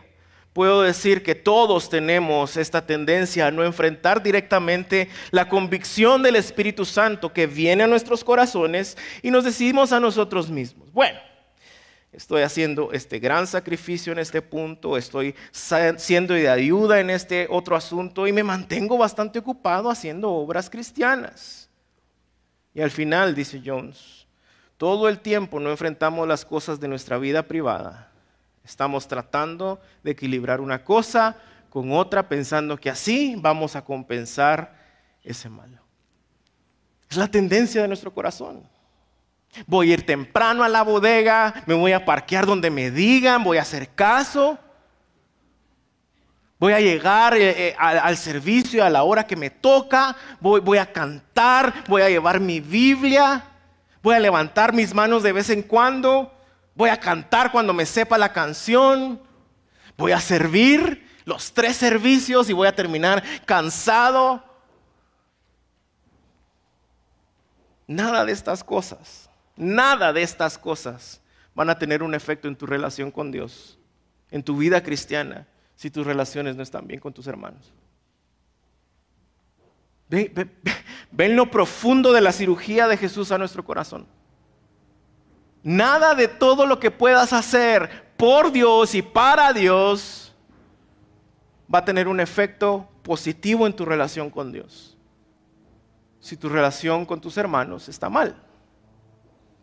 [0.57, 6.87] puedo decir que todos tenemos esta tendencia a no enfrentar directamente la convicción del Espíritu
[6.87, 10.91] Santo que viene a nuestros corazones y nos decidimos a nosotros mismos.
[10.95, 11.19] Bueno,
[12.11, 15.35] estoy haciendo este gran sacrificio en este punto, estoy
[15.99, 21.69] siendo de ayuda en este otro asunto y me mantengo bastante ocupado haciendo obras cristianas.
[22.73, 24.27] Y al final, dice Jones,
[24.79, 28.11] todo el tiempo no enfrentamos las cosas de nuestra vida privada.
[28.67, 31.37] Estamos tratando de equilibrar una cosa
[31.71, 34.77] con otra pensando que así vamos a compensar
[35.23, 35.81] ese mal.
[37.09, 38.69] Es la tendencia de nuestro corazón.
[39.67, 43.59] Voy a ir temprano a la bodega, me voy a parquear donde me digan, voy
[43.59, 44.59] a hacer caso.
[46.59, 50.93] Voy a llegar eh, eh, al, servicio a la hora que me toca, voy a
[50.93, 53.45] cantar, voy a llevar mi Biblia
[54.07, 56.33] voy a levantar mis manos de vez en cuando,
[56.77, 59.21] voy a cantar cuando me sepa la canción,
[59.97, 64.45] voy a servir los tres servicios y voy a terminar cansado.
[67.89, 71.21] Nada de estas cosas, nada de estas cosas
[71.55, 73.79] van a tener un efecto en tu relación con Dios,
[74.31, 77.73] en tu vida cristiana, si tus relaciones no están bien con tus hermanos.
[80.09, 84.07] Ven, lo profundo de la cirugía de Jesús a nuestro corazón.
[85.67, 90.33] Nada de todo lo que puedas hacer por Dios y para Dios
[91.75, 94.97] va a tener un efecto positivo en tu relación con Dios.
[96.21, 98.41] Si tu relación con tus hermanos está mal.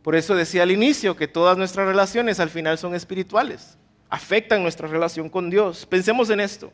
[0.01, 3.77] Por eso decía al inicio que todas nuestras relaciones al final son espirituales.
[4.09, 5.85] Afectan nuestra relación con Dios.
[5.85, 6.73] Pensemos en esto.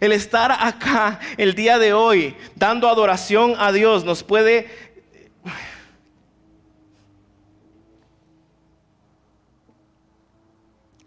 [0.00, 4.92] El estar acá el día de hoy dando adoración a Dios nos puede...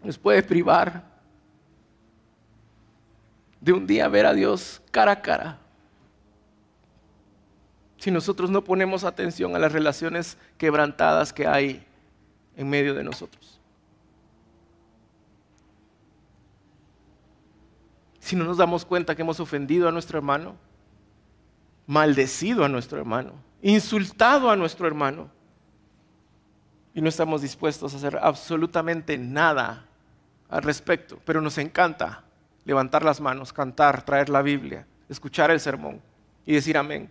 [0.02, 1.04] Nos puede privar
[3.60, 5.58] de un día ver a Dios cara a cara.
[7.96, 11.84] Si nosotros no ponemos atención a las relaciones quebrantadas que hay
[12.56, 13.58] en medio de nosotros.
[18.28, 20.54] si no nos damos cuenta que hemos ofendido a nuestro hermano,
[21.86, 23.32] maldecido a nuestro hermano,
[23.62, 25.30] insultado a nuestro hermano,
[26.92, 29.87] y no estamos dispuestos a hacer absolutamente nada
[30.48, 32.24] al respecto, pero nos encanta
[32.64, 36.00] levantar las manos, cantar, traer la Biblia, escuchar el sermón
[36.44, 37.10] y decir amén.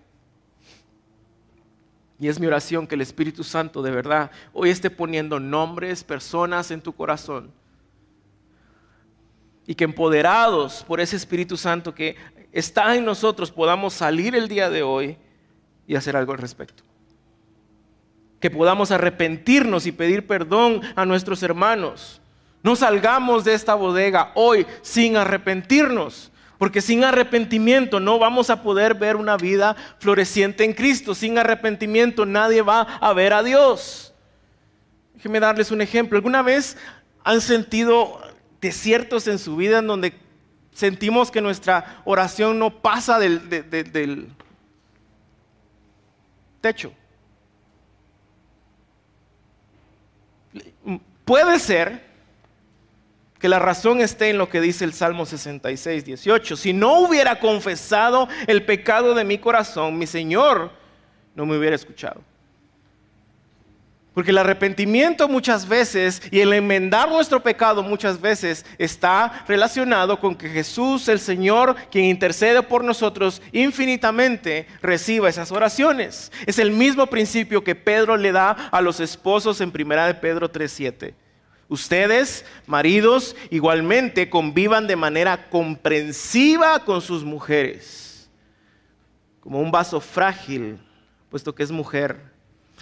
[2.20, 6.72] Y es mi oración que el Espíritu Santo de verdad hoy esté poniendo nombres, personas
[6.72, 7.52] en tu corazón
[9.68, 12.16] y que empoderados por ese Espíritu Santo que
[12.52, 15.18] está en nosotros podamos salir el día de hoy
[15.86, 16.84] y hacer algo al respecto.
[18.40, 22.22] Que podamos arrepentirnos y pedir perdón a nuestros hermanos.
[22.68, 28.94] No salgamos de esta bodega hoy sin arrepentirnos, porque sin arrepentimiento no vamos a poder
[28.94, 31.16] ver una vida floreciente en Cristo.
[31.16, 34.14] Sin arrepentimiento nadie va a ver a Dios.
[35.14, 36.18] Déjenme darles un ejemplo.
[36.18, 36.76] ¿Alguna vez
[37.24, 38.20] han sentido
[38.60, 40.20] desiertos en su vida en donde
[40.74, 44.28] sentimos que nuestra oración no pasa del,
[46.60, 46.92] techo.
[51.24, 52.07] Puede ser
[53.40, 56.58] que la razón esté en lo que dice el Salmo 66, 18.
[56.58, 60.72] Si no hubiera confesado el pecado de mi corazón, mi Señor
[61.36, 62.22] no me hubiera escuchado.
[64.18, 70.36] Porque el arrepentimiento muchas veces y el enmendar nuestro pecado muchas veces está relacionado con
[70.36, 76.32] que Jesús, el Señor, quien intercede por nosotros infinitamente, reciba esas oraciones.
[76.48, 80.52] Es el mismo principio que Pedro le da a los esposos en 1 de Pedro
[80.52, 81.14] 3.7.
[81.70, 88.30] Ustedes, maridos, igualmente convivan de manera comprensiva con sus mujeres,
[89.42, 90.80] como un vaso frágil,
[91.30, 92.38] puesto que es mujer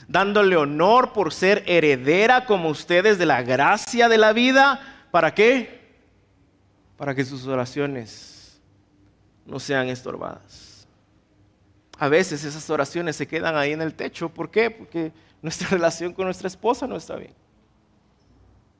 [0.07, 5.07] dándole honor por ser heredera como ustedes de la gracia de la vida.
[5.11, 5.95] ¿Para qué?
[6.97, 8.59] Para que sus oraciones
[9.45, 10.87] no sean estorbadas.
[11.97, 14.29] A veces esas oraciones se quedan ahí en el techo.
[14.29, 14.69] ¿Por qué?
[14.69, 15.11] Porque
[15.41, 17.33] nuestra relación con nuestra esposa no está bien.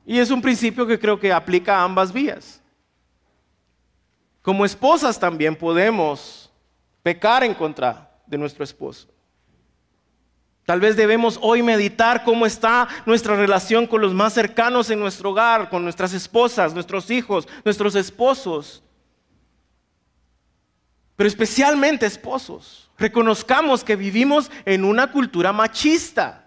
[0.06, 2.62] Y es un principio que creo que aplica a ambas vías.
[4.40, 6.52] Como esposas también podemos
[7.02, 9.08] pecar en contra de nuestro esposo.
[10.64, 15.30] Tal vez debemos hoy meditar cómo está nuestra relación con los más cercanos en nuestro
[15.30, 18.84] hogar, con nuestras esposas, nuestros hijos, nuestros esposos.
[21.16, 22.90] Pero especialmente esposos.
[22.98, 26.45] Reconozcamos que vivimos en una cultura machista.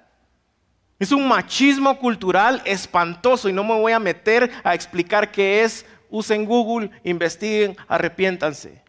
[1.00, 5.86] Es un machismo cultural espantoso y no me voy a meter a explicar qué es.
[6.10, 8.84] Usen Google, investiguen, arrepiéntanse.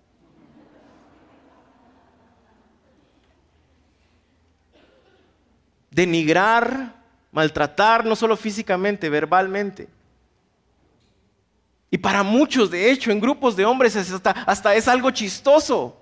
[5.91, 6.95] denigrar,
[7.33, 9.89] maltratar, no solo físicamente, verbalmente.
[11.91, 15.97] Y para muchos, de hecho, en grupos de hombres hasta, es algo chistoso.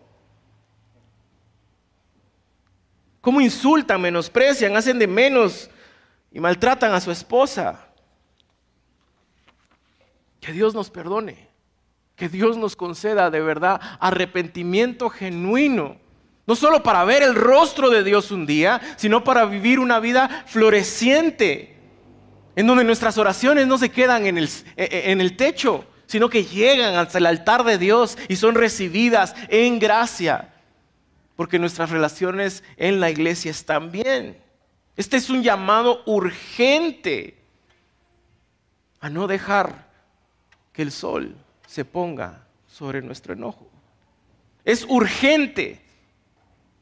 [3.22, 5.70] ¿Cómo insultan, menosprecian, hacen de menos
[6.33, 7.89] y maltratan a su esposa?
[10.41, 11.49] Que Dios nos perdone,
[12.16, 15.97] que Dios nos conceda de verdad arrepentimiento genuino
[16.49, 20.45] no solo para ver el rostro de Dios un día, sino para vivir una vida
[20.47, 21.76] floreciente,
[22.57, 26.95] en donde nuestras oraciones no se quedan en el, en el techo, sino que llegan
[26.95, 30.55] hasta el altar de Dios y son recibidas en gracia,
[31.37, 34.39] porque nuestras relaciones en la iglesia están bien.
[34.99, 37.38] Este es un llamado urgente
[38.99, 39.86] a no dejar
[40.72, 41.36] que el sol
[41.68, 43.70] se ponga sobre nuestro enojo.
[44.64, 45.80] Es urgente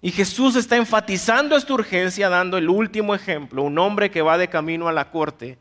[0.00, 4.48] y Jesús está enfatizando esta urgencia dando el último ejemplo, un hombre que va de
[4.48, 5.58] camino a la corte.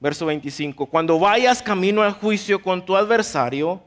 [0.00, 3.82] Verso 25, cuando vayas camino al juicio con tu adversario,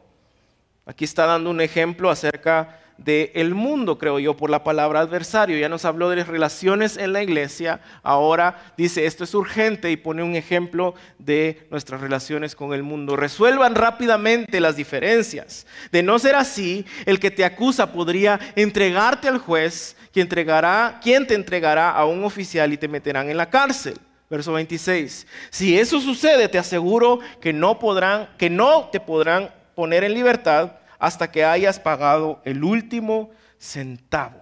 [0.85, 5.57] aquí está dando un ejemplo acerca del mundo, creo yo, por la palabra adversario.
[5.57, 9.97] Ya nos habló de las relaciones en la iglesia, ahora dice esto es urgente y
[9.97, 13.15] pone un ejemplo de nuestras relaciones con el mundo.
[13.15, 15.67] Resuelvan rápidamente las diferencias.
[15.91, 21.27] De no ser así, el que te acusa podría entregarte al juez, quien, entregará, quien
[21.27, 23.95] te entregará a un oficial y te meterán en la cárcel.
[24.29, 25.27] Verso 26.
[25.51, 30.71] Si eso sucede, te aseguro que no podrán, que no te podrán poner en libertad
[30.99, 34.41] hasta que hayas pagado el último centavo.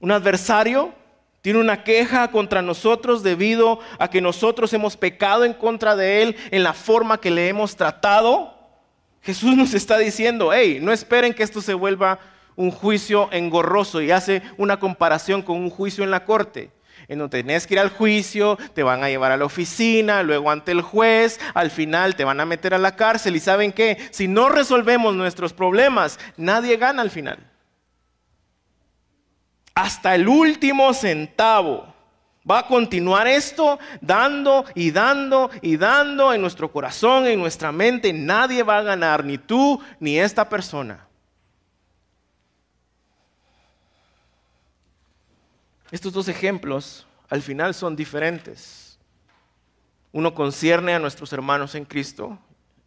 [0.00, 0.94] Un adversario
[1.42, 6.36] tiene una queja contra nosotros debido a que nosotros hemos pecado en contra de él
[6.50, 8.54] en la forma que le hemos tratado.
[9.22, 12.18] Jesús nos está diciendo, hey, no esperen que esto se vuelva
[12.56, 16.70] un juicio engorroso y hace una comparación con un juicio en la corte
[17.10, 20.48] en donde tenés que ir al juicio, te van a llevar a la oficina, luego
[20.48, 23.98] ante el juez, al final te van a meter a la cárcel y saben qué,
[24.12, 27.38] si no resolvemos nuestros problemas, nadie gana al final.
[29.74, 31.92] Hasta el último centavo.
[32.48, 38.12] Va a continuar esto dando y dando y dando en nuestro corazón, en nuestra mente.
[38.12, 41.09] Nadie va a ganar, ni tú ni esta persona.
[45.90, 48.98] Estos dos ejemplos al final son diferentes.
[50.12, 52.38] Uno concierne a nuestros hermanos en Cristo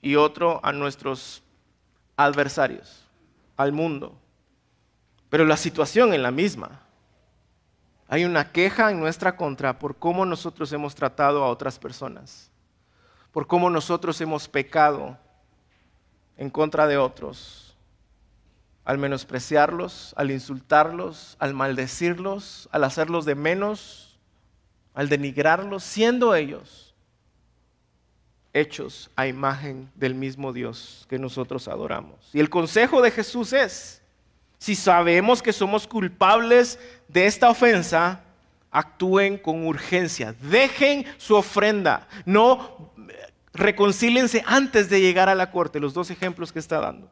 [0.02, 1.42] y otro a nuestros
[2.18, 3.06] adversarios,
[3.56, 4.18] al mundo.
[5.30, 6.82] Pero la situación es la misma.
[8.08, 12.52] Hay una queja en nuestra contra por cómo nosotros hemos tratado a otras personas,
[13.32, 15.18] por cómo nosotros hemos pecado
[16.38, 17.63] en contra de otros,
[18.86, 24.20] al menospreciarlos, al insultarlos, al maldecirlos, al hacerlos de menos,
[24.94, 26.94] al denigrarlos, siendo ellos
[28.54, 32.30] hechos a imagen del mismo Dios que nosotros adoramos.
[32.34, 34.02] Y el consejo de Jesús es,
[34.60, 38.22] si sabemos que somos culpables de esta ofensa,
[38.72, 42.92] actúen con urgencia, dejen su ofrenda, no
[43.54, 47.10] reconcílense antes de llegar a la corte, los dos ejemplos que está dando.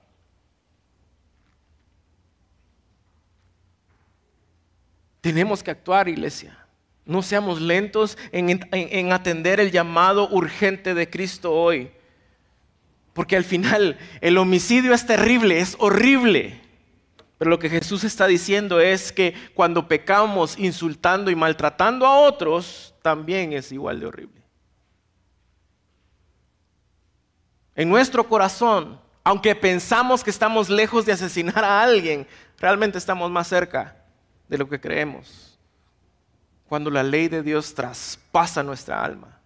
[5.21, 6.57] Tenemos que actuar, iglesia.
[7.05, 11.91] No seamos lentos en, atender el llamado urgente de Cristo hoy.
[13.13, 16.59] Porque al final el homicidio es terrible, es horrible.
[17.37, 22.95] Pero lo que Jesús está diciendo es que cuando pecamos insultando y maltratando a otros,
[23.01, 24.41] también es igual de horrible.
[27.75, 33.47] En nuestro corazón, aunque pensamos que estamos lejos de asesinar a alguien, realmente estamos más
[33.47, 34.00] cerca
[34.51, 35.57] de lo que creemos
[36.67, 39.39] cuando la ley de Dios traspasa nuestra alma.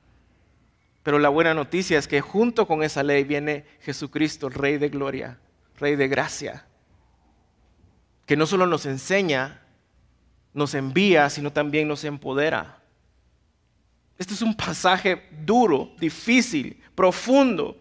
[1.03, 5.39] Pero la buena noticia es que junto con esa ley viene Jesucristo, Rey de Gloria,
[5.79, 6.65] Rey de Gracia,
[8.25, 9.61] que no solo nos enseña,
[10.53, 12.79] nos envía, sino también nos empodera.
[14.17, 17.77] Este es un pasaje duro, difícil, profundo.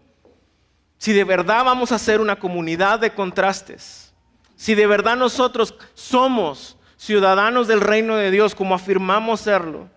[0.97, 4.13] Si de verdad vamos a ser una comunidad de contrastes,
[4.55, 9.87] si de verdad nosotros somos ciudadanos del reino de Dios como afirmamos serlo,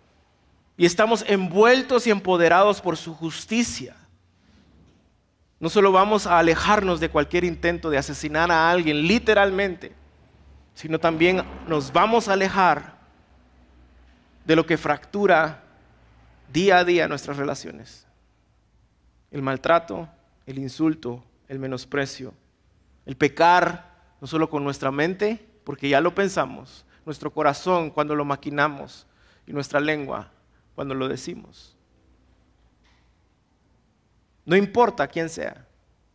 [0.76, 3.96] y estamos envueltos y empoderados por su justicia,
[5.60, 9.92] no solo vamos a alejarnos de cualquier intento de asesinar a alguien literalmente,
[10.74, 12.98] sino también nos vamos a alejar
[14.44, 15.64] de lo que fractura
[16.52, 18.06] día a día nuestras relaciones.
[19.32, 20.08] El maltrato,
[20.46, 22.32] el insulto, el menosprecio,
[23.04, 23.90] el pecar,
[24.20, 29.06] no solo con nuestra mente, porque ya lo pensamos, nuestro corazón cuando lo maquinamos
[29.46, 30.30] y nuestra lengua
[30.74, 31.74] cuando lo decimos.
[34.44, 35.66] No importa quién sea,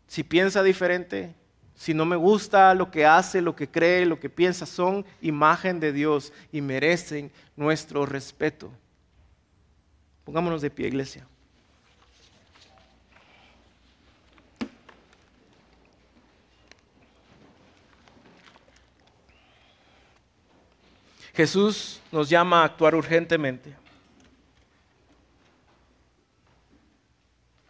[0.05, 1.33] si piensa diferente,
[1.73, 5.79] si no me gusta lo que hace, lo que cree, lo que piensa, son imagen
[5.79, 8.71] de Dios y merecen nuestro respeto.
[10.23, 11.25] Pongámonos de pie, iglesia.
[21.33, 23.75] Jesús nos llama a actuar urgentemente.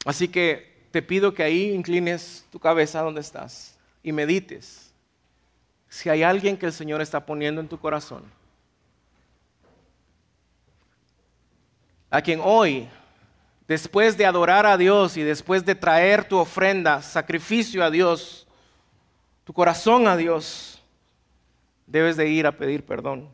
[0.05, 4.93] Así que te pido que ahí inclines tu cabeza donde estás y medites
[5.93, 8.23] si hay alguien que el Señor está poniendo en tu corazón.
[12.09, 12.89] A quien hoy,
[13.67, 18.47] después de adorar a Dios y después de traer tu ofrenda, sacrificio a Dios,
[19.43, 20.81] tu corazón a Dios,
[21.85, 23.29] debes de ir a pedir perdón.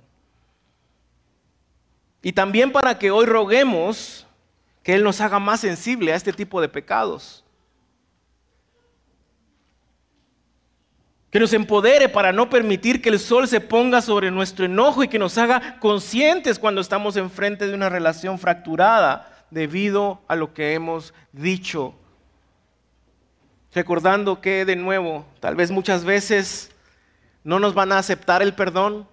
[2.22, 4.28] Y también para que hoy roguemos
[4.84, 7.44] que Él nos haga más sensible a este tipo de pecados.
[11.30, 15.08] Que nos empodere para no permitir que el sol se ponga sobre nuestro enojo y
[15.08, 20.74] que nos haga conscientes cuando estamos enfrente de una relación fracturada debido a lo que
[20.74, 21.94] hemos dicho.
[23.74, 26.72] Recordando que de nuevo, tal vez muchas veces
[27.44, 29.08] no nos van a aceptar el perdón,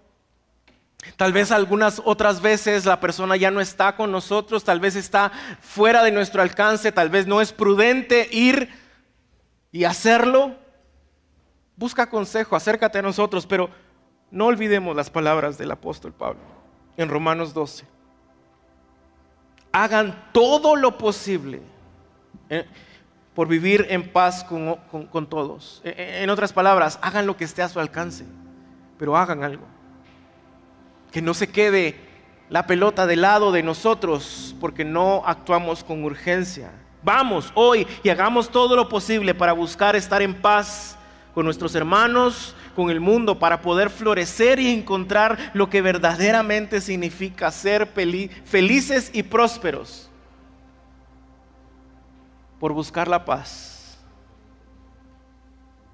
[1.16, 5.30] Tal vez algunas otras veces la persona ya no está con nosotros, tal vez está
[5.60, 8.68] fuera de nuestro alcance, tal vez no es prudente ir
[9.70, 10.56] y hacerlo.
[11.76, 13.70] Busca consejo, acércate a nosotros, pero
[14.30, 16.40] no olvidemos las palabras del apóstol Pablo
[16.96, 17.84] en Romanos 12.
[19.72, 21.60] Hagan todo lo posible
[22.48, 22.66] eh,
[23.34, 25.82] por vivir en paz con, todos.
[25.84, 28.24] E, e, en otras palabras, hagan lo que esté a su alcance,
[28.98, 29.75] pero hagan algo
[31.16, 31.96] que no se quede
[32.50, 36.70] la pelota del lado de nosotros porque no actuamos con urgencia.
[37.02, 40.98] Vamos hoy y hagamos todo lo posible para buscar estar en paz
[41.32, 47.50] con nuestros hermanos, con el mundo, para poder florecer y encontrar lo que verdaderamente significa
[47.50, 47.86] ser
[48.44, 50.10] felices y prósperos.
[52.60, 53.98] Por buscar la paz.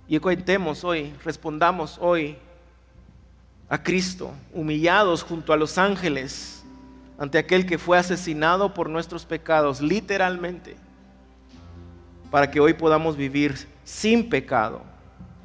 [0.08, 2.36] Y cuentemos hoy, respondamos hoy
[3.72, 6.62] a Cristo, humillados junto a los ángeles
[7.16, 10.76] ante aquel que fue asesinado por nuestros pecados, literalmente,
[12.30, 14.82] para que hoy podamos vivir sin pecado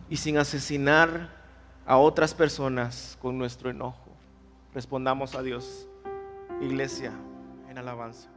[0.09, 1.29] y sin asesinar
[1.85, 4.11] a otras personas con nuestro enojo.
[4.73, 5.87] Respondamos a Dios,
[6.61, 7.13] iglesia,
[7.69, 8.27] en alabanza.